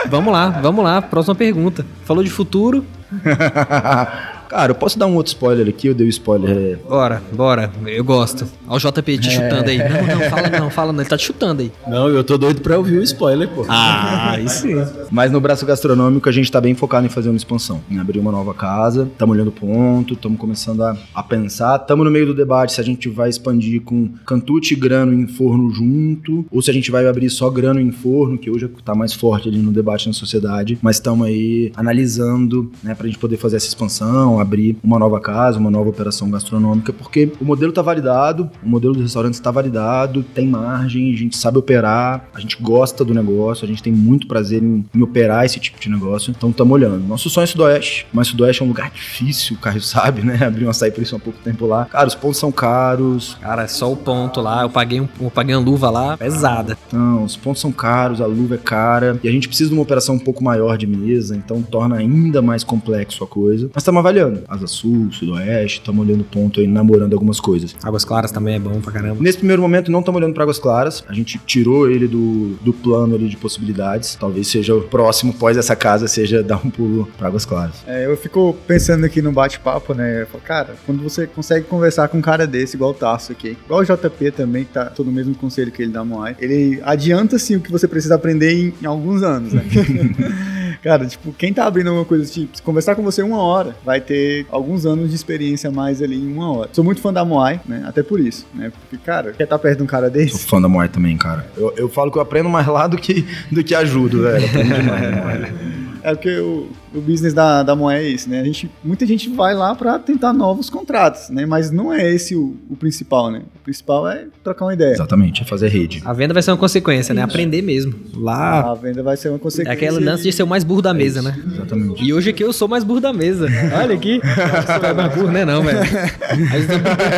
[0.09, 1.03] vamos lá, vamos lá.
[1.03, 1.85] Próxima pergunta.
[2.07, 2.83] Falou de futuro.
[4.49, 5.89] Cara, eu posso dar um outro spoiler aqui?
[5.89, 6.79] Eu dei o um spoiler.
[6.89, 7.71] Bora, bora.
[7.87, 8.47] Eu gosto.
[8.69, 9.31] Olha o JP te é.
[9.31, 9.79] chutando aí.
[9.79, 11.01] Não, não, fala não, fala não.
[11.01, 11.73] Ele tá te chutando aí.
[11.87, 13.65] Não, eu tô doido pra ouvir o spoiler, pô.
[13.69, 14.75] Ah, isso sim.
[15.11, 18.19] Mas no braço gastronômico a gente tá bem focado em fazer uma expansão, em abrir
[18.19, 19.09] uma nova casa.
[19.11, 21.81] Estamos olhando ponto, estamos começando a, a pensar.
[21.81, 25.27] Estamos no meio do debate se a gente vai expandir com cantute e grano em
[25.27, 28.95] forno junto, ou se a gente vai abrir só grano em forno, que hoje tá
[28.95, 30.79] mais forte ali no debate na sociedade.
[30.81, 35.59] Mas estamos aí analisando, né, pra gente poder fazer essa expansão abrir uma nova casa,
[35.59, 40.22] uma nova operação gastronômica, porque o modelo está validado, o modelo do restaurante está validado,
[40.22, 44.26] tem margem, a gente sabe operar, a gente gosta do negócio, a gente tem muito
[44.26, 47.07] prazer em, em operar esse tipo de negócio, então estamos olhando.
[47.07, 50.45] Nosso sonho é Sudoeste, mas Sudoeste é um lugar difícil, o Caio sabe, né?
[50.45, 51.87] Abrir uma açaí por isso há pouco tempo lá.
[51.87, 53.37] Cara, os pontos são caros.
[53.41, 56.76] Cara, é só o ponto lá, eu paguei, um, eu paguei uma luva lá pesada.
[56.93, 59.82] Não, os pontos são caros, a luva é cara, e a gente precisa de uma
[59.82, 63.70] operação um pouco maior de mesa, então torna ainda mais complexo a coisa.
[63.72, 64.45] Mas estamos avaliando olhando.
[64.49, 67.74] Asa Sul, Sudoeste, estamos olhando ponto aí, namorando algumas coisas.
[67.83, 69.20] Águas Claras também é bom pra caramba.
[69.20, 72.72] Nesse primeiro momento não estamos olhando para Águas Claras, a gente tirou ele do, do
[72.72, 74.14] plano ali de possibilidades.
[74.14, 77.77] Talvez seja o próximo pós essa casa, seja dar um pulo para Águas Claras.
[77.87, 80.27] É, eu fico pensando aqui no bate-papo, né?
[80.31, 83.81] Falo, cara, quando você consegue conversar com um cara desse, igual o Tasso aqui, igual
[83.81, 87.39] o JP também, que tá todo o mesmo conselho que ele dá Moai, ele adianta
[87.39, 89.62] sim o que você precisa aprender em, em alguns anos, né?
[90.83, 94.47] cara, tipo, quem tá abrindo alguma coisa tipo, conversar com você uma hora, vai ter
[94.51, 96.70] alguns anos de experiência a mais ali em uma hora.
[96.72, 97.85] Sou muito fã da Moai, né?
[97.87, 98.70] Até por isso, né?
[98.70, 100.39] Porque, cara, quer estar tá perto de um cara desse?
[100.39, 101.47] Sou fã da Moai também, cara.
[101.57, 104.45] Eu, eu falo que eu aprendo mais lá do que, do que ajudo, velho.
[104.45, 108.41] Aprendo demais, É porque o, o business da, da Moé é esse, né?
[108.41, 111.45] A gente, muita gente vai lá para tentar novos contratos, né?
[111.45, 113.43] Mas não é esse o, o, principal, né?
[113.57, 114.93] O principal é trocar uma ideia.
[114.93, 116.01] Exatamente, é fazer rede.
[116.05, 117.23] A venda vai ser uma consequência, né?
[117.23, 117.93] Aprender mesmo.
[118.15, 118.71] Lá.
[118.71, 119.69] A venda vai ser uma consequência.
[119.69, 121.37] É aquele lance de ser o mais burro da mesa, né?
[121.45, 122.05] Exatamente.
[122.05, 123.49] E hoje aqui eu sou mais burro da mesa.
[123.77, 124.21] Olha aqui.
[124.23, 125.45] Você é mais burro, né?
[125.45, 125.81] Não, velho.
[125.81, 126.69] A gente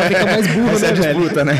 [0.07, 1.19] fica mais burro, Essa né, é a velho?
[1.19, 1.53] disputa, né?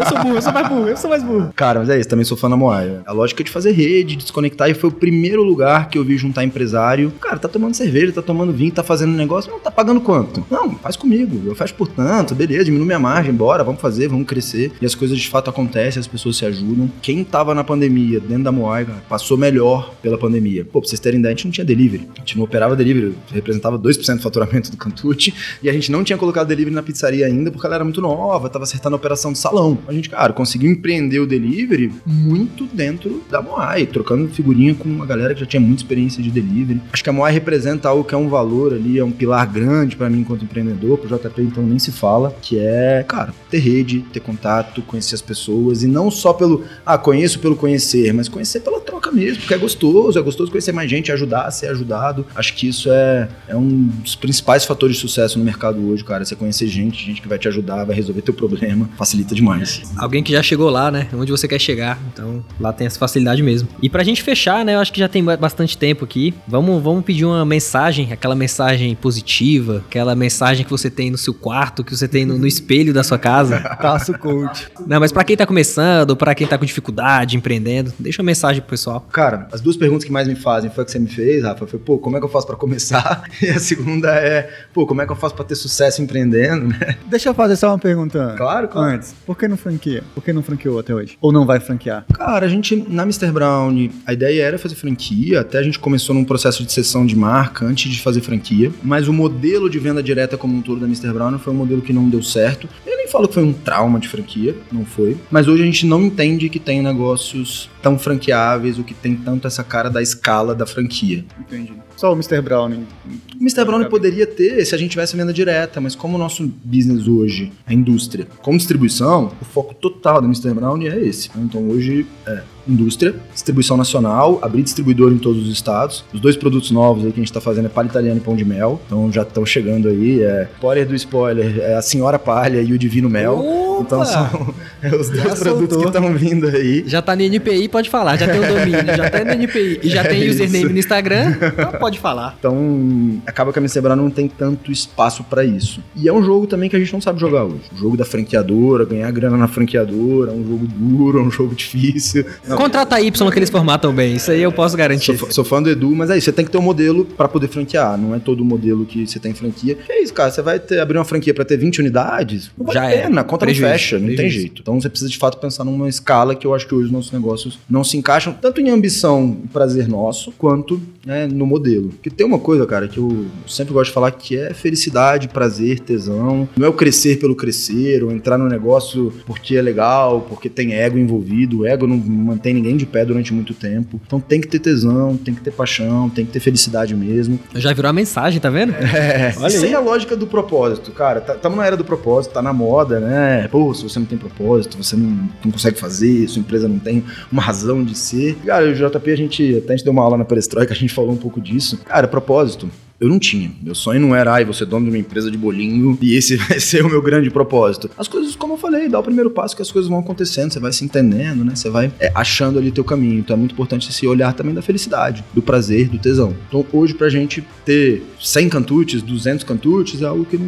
[0.00, 1.52] Eu sou burro, eu sou mais burro, eu sou mais burro.
[1.54, 2.98] Cara, mas é isso, também sou fã da Moai.
[3.06, 6.18] A lógica é de fazer rede, desconectar, e foi o primeiro lugar que eu vi
[6.18, 6.42] juntar
[6.72, 7.12] empresário.
[7.20, 10.44] Cara, tá tomando cerveja, tá tomando vinho, tá fazendo negócio, não tá pagando quanto?
[10.50, 14.26] Não, faz comigo, eu fecho por tanto, beleza, diminui minha margem, bora, vamos fazer, vamos
[14.26, 14.72] crescer.
[14.80, 16.90] E as coisas de fato acontecem, as pessoas se ajudam.
[17.02, 20.64] Quem tava na pandemia, dentro da Moai, cara, passou melhor pela pandemia.
[20.64, 22.08] Pô, pra vocês terem ideia, a gente não tinha delivery.
[22.16, 26.02] A gente não operava delivery, representava 2% do faturamento do Cantute, e a gente não
[26.02, 29.32] tinha colocado delivery na pizzaria ainda porque ela era muito nova, tava acertando a operação
[29.32, 29.78] de salão.
[29.86, 35.06] A gente, cara, conseguiu empreender o delivery muito dentro da Moai, trocando figurinha com uma
[35.06, 36.61] galera que já tinha muita experiência de delivery.
[36.92, 39.96] Acho que a Moai representa algo que é um valor ali, é um pilar grande
[39.96, 44.00] para mim enquanto empreendedor, pro JP então nem se fala, que é, cara, ter rede,
[44.12, 48.60] ter contato, conhecer as pessoas e não só pelo, ah, conheço pelo conhecer, mas conhecer
[48.60, 52.26] pela troca mesmo, porque é gostoso, é gostoso conhecer mais gente, ajudar, ser ajudado.
[52.34, 56.24] Acho que isso é, é um dos principais fatores de sucesso no mercado hoje, cara,
[56.24, 59.82] você conhecer gente, gente que vai te ajudar, vai resolver teu problema, facilita demais.
[59.96, 61.08] Alguém que já chegou lá, né?
[61.14, 61.98] Onde você quer chegar.
[62.12, 63.68] Então, lá tem essa facilidade mesmo.
[63.82, 64.74] E pra gente fechar, né?
[64.74, 66.34] Eu acho que já tem ba- bastante tempo aqui.
[66.46, 71.32] Vamos, vamos pedir uma mensagem, aquela mensagem positiva, aquela mensagem que você tem no seu
[71.32, 73.60] quarto, que você tem no, no espelho da sua casa.
[73.80, 74.68] Taço coach.
[74.86, 78.60] Não, mas pra quem tá começando, pra quem tá com dificuldade, empreendendo, deixa uma mensagem
[78.60, 79.06] pro pessoal.
[79.12, 81.66] Cara, as duas perguntas que mais me fazem foi a que você me fez, Rafa,
[81.66, 83.22] foi, pô, como é que eu faço pra começar?
[83.42, 86.96] E a segunda é, pô, como é que eu faço pra ter sucesso empreendendo, né?
[87.06, 88.34] Deixa eu fazer só uma pergunta.
[88.36, 88.94] Claro, claro.
[88.94, 90.04] Antes, por que não franquia?
[90.14, 91.18] Por que não franqueou até hoje?
[91.20, 92.04] Ou não vai franquear?
[92.12, 93.32] Cara, a gente, na Mr.
[93.32, 97.14] Brown, a ideia era fazer franquia, até a gente começou num processo de sessão de
[97.14, 100.86] marca antes de fazer franquia, mas o modelo de venda direta como um todo da
[100.86, 101.12] Mr.
[101.12, 102.66] Brown foi um modelo que não deu certo.
[102.86, 105.84] Eu nem falo que foi um trauma de franquia, não foi, mas hoje a gente
[105.84, 110.54] não entende que tem negócios tão franqueáveis, ou que tem tanto essa cara da escala
[110.54, 111.22] da franquia.
[111.38, 111.74] Entendi.
[111.96, 112.40] Só o Mr.
[112.40, 112.86] Browning.
[113.34, 113.64] O Mr.
[113.66, 117.52] Brown poderia ter se a gente tivesse venda direta, mas como o nosso business hoje,
[117.66, 120.54] a indústria, com distribuição, o foco total da Mr.
[120.54, 121.30] Brown é esse.
[121.36, 126.04] Então hoje é indústria, distribuição nacional, abrir distribuidor em todos os estados.
[126.12, 128.36] Os dois produtos novos aí que a gente está fazendo é palha italiana e pão
[128.36, 130.22] de mel, então já estão chegando aí.
[130.22, 133.38] É spoiler do spoiler, é a Senhora Palha e o Divino Mel.
[133.38, 133.82] Opa!
[133.82, 135.80] Então são é, os dois Já produtos soltou.
[135.92, 136.84] que estão vindo aí.
[136.86, 138.16] Já tá no NPI, pode falar.
[138.16, 140.72] Já tem o domínio, já tá no NPI e já É tem username isso.
[140.72, 142.34] no Instagram, então pode falar.
[142.38, 143.82] Então, acaba que a.
[143.82, 145.80] Brown não tem tanto espaço pra isso.
[145.94, 147.62] E é um jogo também que a gente não sabe jogar hoje.
[147.72, 151.54] O jogo da franqueadora, ganhar grana na franqueadora, é um jogo duro, é um jogo
[151.54, 152.24] difícil.
[152.52, 155.04] Não, Contrata Y que eles formatam bem, isso aí eu posso garantir.
[155.06, 157.04] Sou, fã- sou fã do Edu, mas é isso, você tem que ter um modelo
[157.04, 159.74] pra poder franquear, não é todo modelo que você tem franquia.
[159.74, 162.66] Que é isso, cara, você vai ter- abrir uma franquia pra ter 20 unidades, não
[162.66, 163.02] vale Já a é.
[163.02, 164.62] pena, a conta Prejuízo, não fecha, não tem jeito.
[164.62, 167.12] Então você precisa de fato pensar numa escala que eu acho que hoje os nossos
[167.12, 171.88] negócios não se encaixam, tanto em ambição e prazer nosso, quanto né, no modelo.
[171.88, 175.80] Porque tem uma coisa, cara, que eu sempre gosto de falar que é felicidade, prazer,
[175.80, 176.48] tesão.
[176.56, 180.74] Não é o crescer pelo crescer, ou entrar no negócio porque é legal, porque tem
[180.74, 181.60] ego envolvido.
[181.60, 181.96] O ego não
[182.42, 184.00] mantém ninguém de pé durante muito tempo.
[184.04, 187.38] Então tem que ter tesão, tem que ter paixão, tem que ter felicidade mesmo.
[187.54, 188.72] Já virou a mensagem, tá vendo?
[188.72, 189.72] É, Olha aí.
[189.72, 191.24] é a lógica do propósito, cara.
[191.34, 193.48] Estamos na era do propósito, tá na moda, né?
[193.48, 197.04] Pô, se você não tem propósito, você não, não consegue fazer, sua empresa não tem
[197.30, 198.34] uma razão de ser.
[198.44, 200.92] Cara, o JP, a gente até a gente deu uma aula na Perestroika, a gente
[200.92, 201.78] falou um pouco disso.
[201.84, 202.68] Cara, propósito.
[203.02, 203.50] Eu não tinha.
[203.60, 206.36] Meu sonho não era, ai, você é dono de uma empresa de bolinho e esse
[206.48, 207.90] vai ser o meu grande propósito.
[207.98, 210.60] As coisas, como eu falei, dá o primeiro passo que as coisas vão acontecendo, você
[210.60, 211.54] vai se entendendo, né?
[211.56, 213.18] Você vai é, achando ali teu caminho.
[213.18, 216.34] Então é muito importante esse olhar também da felicidade, do prazer, do tesão.
[216.48, 220.46] Então hoje pra gente ter 100 cantutes, 200 cantutes é algo que não,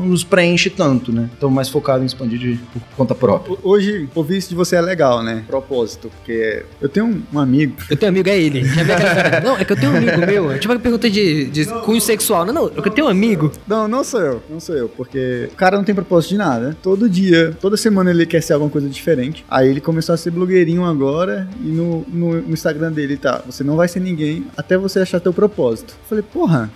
[0.00, 1.30] não nos preenche tanto, né?
[1.38, 3.54] Então mais focado em expandir de, por conta própria.
[3.54, 5.42] Ho- Hoje, ouvir isso de você é legal, né?
[5.46, 6.10] Propósito.
[6.18, 7.74] Porque eu tenho um, amigo.
[7.88, 8.62] Eu tenho um amigo, é ele.
[9.42, 10.58] Não, é que eu tenho um amigo meu.
[10.58, 11.64] Tipo, a pergunta de, de
[11.94, 12.44] cunho sexual.
[12.44, 13.52] Não, não, eu tenho um amigo.
[13.66, 16.76] Não, não sou eu, não sou eu, porque o cara não tem propósito de nada.
[16.82, 19.44] Todo dia, toda semana ele quer ser alguma coisa diferente.
[19.48, 23.62] Aí ele começou a ser blogueirinho agora e no, no, no Instagram dele tá, você
[23.62, 25.94] não vai ser ninguém até você achar teu propósito.
[26.02, 26.70] Eu falei, porra,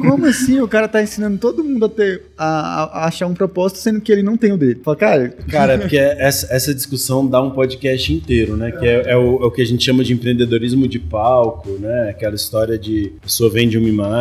[0.00, 3.78] como assim o cara tá ensinando todo mundo a ter, a, a- achar um propósito,
[3.78, 4.80] sendo que ele não tem o dele?
[4.84, 8.72] Fala, cara, Cara, é porque essa, essa discussão dá um podcast inteiro, né?
[8.72, 12.10] Que é, é o, é o que a gente chama de empreendedorismo de palco, né?
[12.10, 14.15] Aquela história de a pessoa vende uma imagem,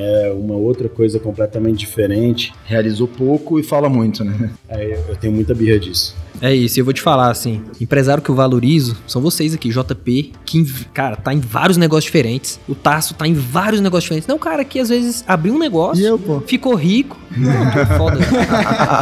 [0.00, 2.52] é uma outra coisa completamente diferente.
[2.64, 4.50] Realizou pouco e fala muito, né?
[4.70, 6.14] Eu- eu tenho muita birra disso.
[6.40, 9.68] É isso, e eu vou te falar assim, empresário que eu valorizo são vocês aqui,
[9.70, 12.58] JP, que, cara, tá em vários negócios diferentes.
[12.68, 14.26] O Tasso tá em vários negócios diferentes.
[14.28, 16.40] Não, o cara que às vezes abriu um negócio, E eu, pô?
[16.40, 17.16] ficou rico.
[17.36, 18.18] Não, tô foda.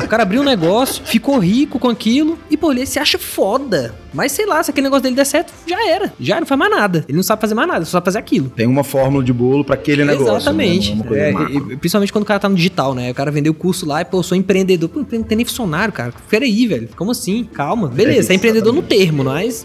[0.05, 3.95] o cara abriu um negócio, ficou rico com aquilo e, pô, ele se acha foda.
[4.13, 6.13] Mas sei lá, se aquele negócio dele der certo, já era.
[6.21, 7.05] Já não faz mais nada.
[7.09, 8.49] Ele não sabe fazer mais nada, ele só sabe fazer aquilo.
[8.51, 10.37] Tem uma fórmula de bolo pra aquele negócio.
[10.37, 10.95] Exatamente.
[10.95, 11.05] né?
[11.31, 11.33] É
[11.73, 13.11] e- principalmente quando o cara tá no digital, né?
[13.11, 14.89] O cara vendeu o curso lá e, pô, eu sou empreendedor.
[14.89, 16.13] Pô, não tem nem funcionário, cara.
[16.31, 16.89] Peraí, velho.
[16.97, 17.24] Como assim?
[17.53, 17.89] Calma.
[17.89, 19.65] Beleza, você é empreendedor no termo, mas.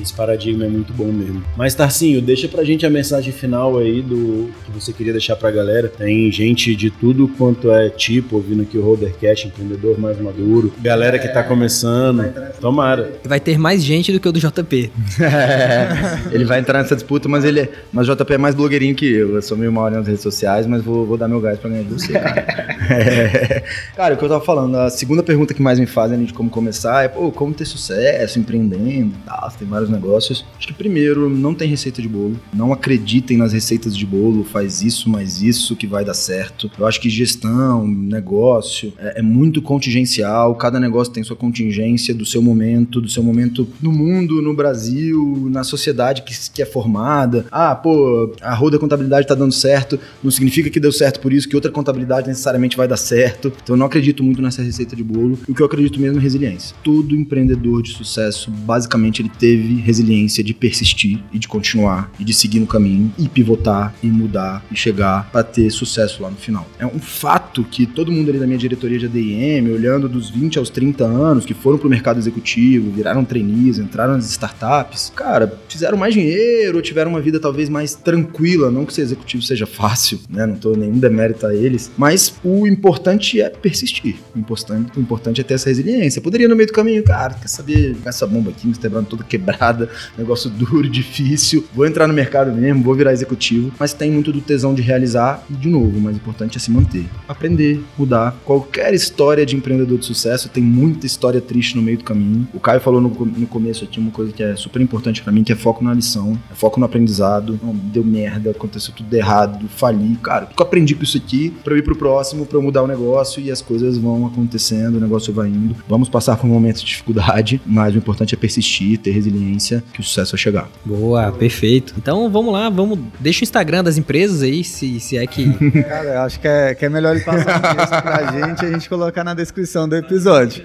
[0.00, 1.42] Esse paradigma é muito bom mesmo.
[1.56, 5.50] Mas, Tarcinho, deixa pra gente a mensagem final aí do que você queria deixar pra
[5.50, 5.88] galera.
[5.88, 10.72] Tem gente de tudo quanto é tipo, ouvindo aqui o Rodercast, empreendedor mais maduro.
[10.80, 12.24] Galera que tá começando.
[12.60, 13.12] Tomara.
[13.24, 14.90] Vai ter mais gente do que o do JP.
[15.36, 15.88] É,
[16.30, 19.06] ele vai entrar nessa disputa, mas ele é, mas o JP é mais blogueirinho que
[19.06, 19.34] eu.
[19.34, 21.82] Eu sou meio mal nas redes sociais, mas vou, vou dar meu gás pra ganhar
[21.82, 22.46] de você, cara.
[22.88, 23.64] É.
[23.96, 26.48] Cara, o que eu tava falando, a segunda pergunta que mais me fazem de como
[26.48, 30.44] começar é, pô, como ter sucesso empreendendo e tal, tem vários negócios.
[30.56, 32.38] Acho que primeiro, não tem receita de bolo.
[32.52, 36.70] Não acreditem nas receitas de bolo, faz isso, mais isso que vai dar certo.
[36.78, 42.24] Eu acho que gestão, negócio, é, é muito contingencial, cada negócio tem sua contingência do
[42.24, 47.46] seu momento, do seu momento no mundo, no Brasil, na sociedade que, que é formada.
[47.50, 51.48] Ah, pô, a roda contabilidade tá dando certo, não significa que deu certo por isso,
[51.48, 53.52] que outra contabilidade necessariamente vai dar certo.
[53.62, 55.38] Então eu não acredito muito nessa receita de bolo.
[55.48, 56.76] O que eu acredito mesmo é resiliência.
[56.86, 62.32] Todo empreendedor de sucesso, basicamente, ele teve resiliência de persistir e de continuar e de
[62.32, 66.64] seguir no caminho e pivotar e mudar e chegar para ter sucesso lá no final.
[66.78, 70.60] É um fato que todo mundo ali da minha diretoria de ADM, olhando dos 20
[70.60, 75.98] aos 30 anos, que foram pro mercado executivo, viraram trainees, entraram nas startups, cara, fizeram
[75.98, 80.46] mais dinheiro, tiveram uma vida talvez mais tranquila, não que ser executivo seja fácil, né?
[80.46, 84.14] Não tô nenhum demérito a eles, mas o importante é persistir.
[84.36, 86.22] O importante, o importante é ter essa resiliência.
[86.22, 89.88] Poderia no meio do caminho, cara, quer saber, essa bomba aqui, me quebrando toda quebrada,
[90.16, 94.40] negócio duro, difícil, vou entrar no mercado mesmo, vou virar executivo, mas tem muito do
[94.40, 98.36] tesão de realizar e de novo, o mais importante é se manter, aprender, mudar.
[98.44, 102.46] Qualquer história de empreendedor de sucesso tem muita história triste no meio do caminho.
[102.52, 105.42] O Caio falou no, no começo aqui uma coisa que é super importante pra mim,
[105.42, 107.58] que é foco na lição, é foco no aprendizado.
[107.62, 111.78] Não, deu merda, aconteceu tudo errado, fali, cara, eu aprendi com isso aqui pra eu
[111.78, 115.32] ir pro próximo, pra eu mudar o negócio e as coisas vão acontecendo, o negócio
[115.32, 115.76] vai indo.
[115.88, 120.02] Vamos passar por momentos de dificuldade, mas o importante é persistir, ter resiliência, que o
[120.02, 120.68] sucesso vai chegar.
[120.84, 121.94] Boa, perfeito.
[121.96, 122.98] Então vamos lá, vamos.
[123.20, 125.52] Deixa o Instagram das empresas aí, se, se é que.
[125.82, 128.66] Cara, eu acho que é, que é melhor ele passar um texto pra gente e
[128.66, 130.64] a gente colocar na descrição do episódio.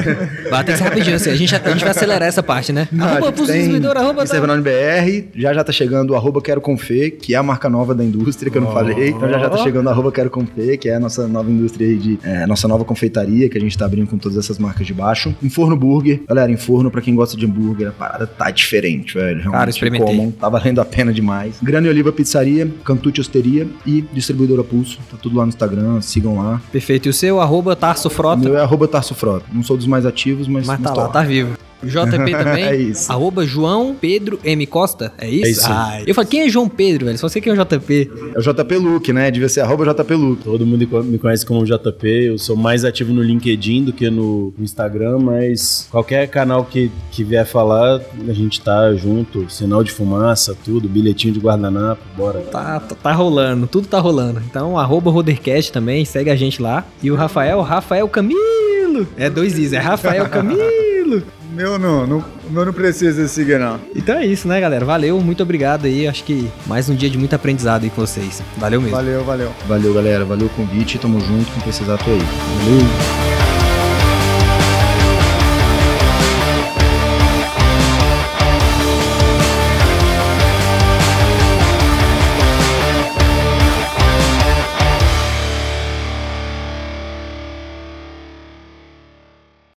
[0.50, 1.30] Bata isso rapidinho, assim.
[1.30, 2.88] A gente, a gente vai acelerar essa parte, né?
[2.90, 4.22] Não, arroba tem distribuidor, arroba.
[4.22, 7.68] Instagram no BR, já já tá chegando o arroba Quero Confê, que é a marca
[7.68, 9.10] nova da indústria, que eu não falei.
[9.10, 11.86] Então já já tá chegando o arroba Quero Confê, que é a nossa nova indústria
[11.86, 12.18] aí de...
[12.22, 15.34] É, nossa nova confeitaria, que a gente tá abrindo com todas essas marcas de baixo.
[15.42, 16.22] Em Forno Burger.
[16.28, 19.38] Galera, em Forno, pra quem gosta de hambúrguer, a parada tá diferente, velho.
[19.38, 20.06] Realmente, Cara, experimentei.
[20.16, 21.56] comam, tá valendo a pena demais.
[21.62, 24.98] Grana e Oliva Pizzaria, Cantucci Osteria e Distribuidora Pulso.
[25.10, 26.60] Tá tudo lá no Instagram, sigam lá.
[26.70, 27.06] Perfeito.
[27.06, 28.42] E o seu, arroba Tarso O Frota.
[28.42, 29.46] meu é arroba Tarso Frota.
[29.52, 30.66] Não sou dos mais ativos, mas...
[30.66, 31.56] Mas tá tô lá, tá vivo.
[31.82, 32.64] JP também.
[32.64, 33.10] É isso.
[33.10, 34.66] Arroba João Pedro M.
[34.66, 35.12] Costa.
[35.18, 35.46] É isso?
[35.46, 35.66] É isso.
[35.68, 37.18] Ai, eu falei, quem é João Pedro, velho?
[37.18, 38.10] Só sei quem é o JP.
[38.34, 39.30] É o JP Luke, né?
[39.30, 40.44] Devia ser arroba JP Luke.
[40.44, 42.08] Todo mundo me conhece como JP.
[42.08, 47.24] Eu sou mais ativo no LinkedIn do que no Instagram, mas qualquer canal que, que
[47.24, 49.48] vier falar, a gente tá junto.
[49.50, 52.40] Sinal de fumaça, tudo, bilhetinho de guardanapo, bora.
[52.40, 54.42] Tá, tá, tá rolando, tudo tá rolando.
[54.48, 56.84] Então, arroba Rodercast também, segue a gente lá.
[57.02, 59.06] E o Rafael, Rafael Camilo.
[59.16, 61.22] É dois is, é Rafael Camilo.
[61.52, 63.78] Meu não, não, o meu não precisa seguir, não.
[63.94, 64.86] Então é isso, né, galera?
[64.86, 66.08] Valeu, muito obrigado aí.
[66.08, 68.42] Acho que mais um dia de muito aprendizado aí com vocês.
[68.56, 68.96] Valeu mesmo.
[68.96, 69.52] Valeu, valeu.
[69.68, 70.24] Valeu, galera.
[70.24, 70.98] Valeu o convite.
[70.98, 71.50] Tamo junto.
[71.52, 72.18] Quem precisar, tô aí.
[72.18, 73.41] Valeu.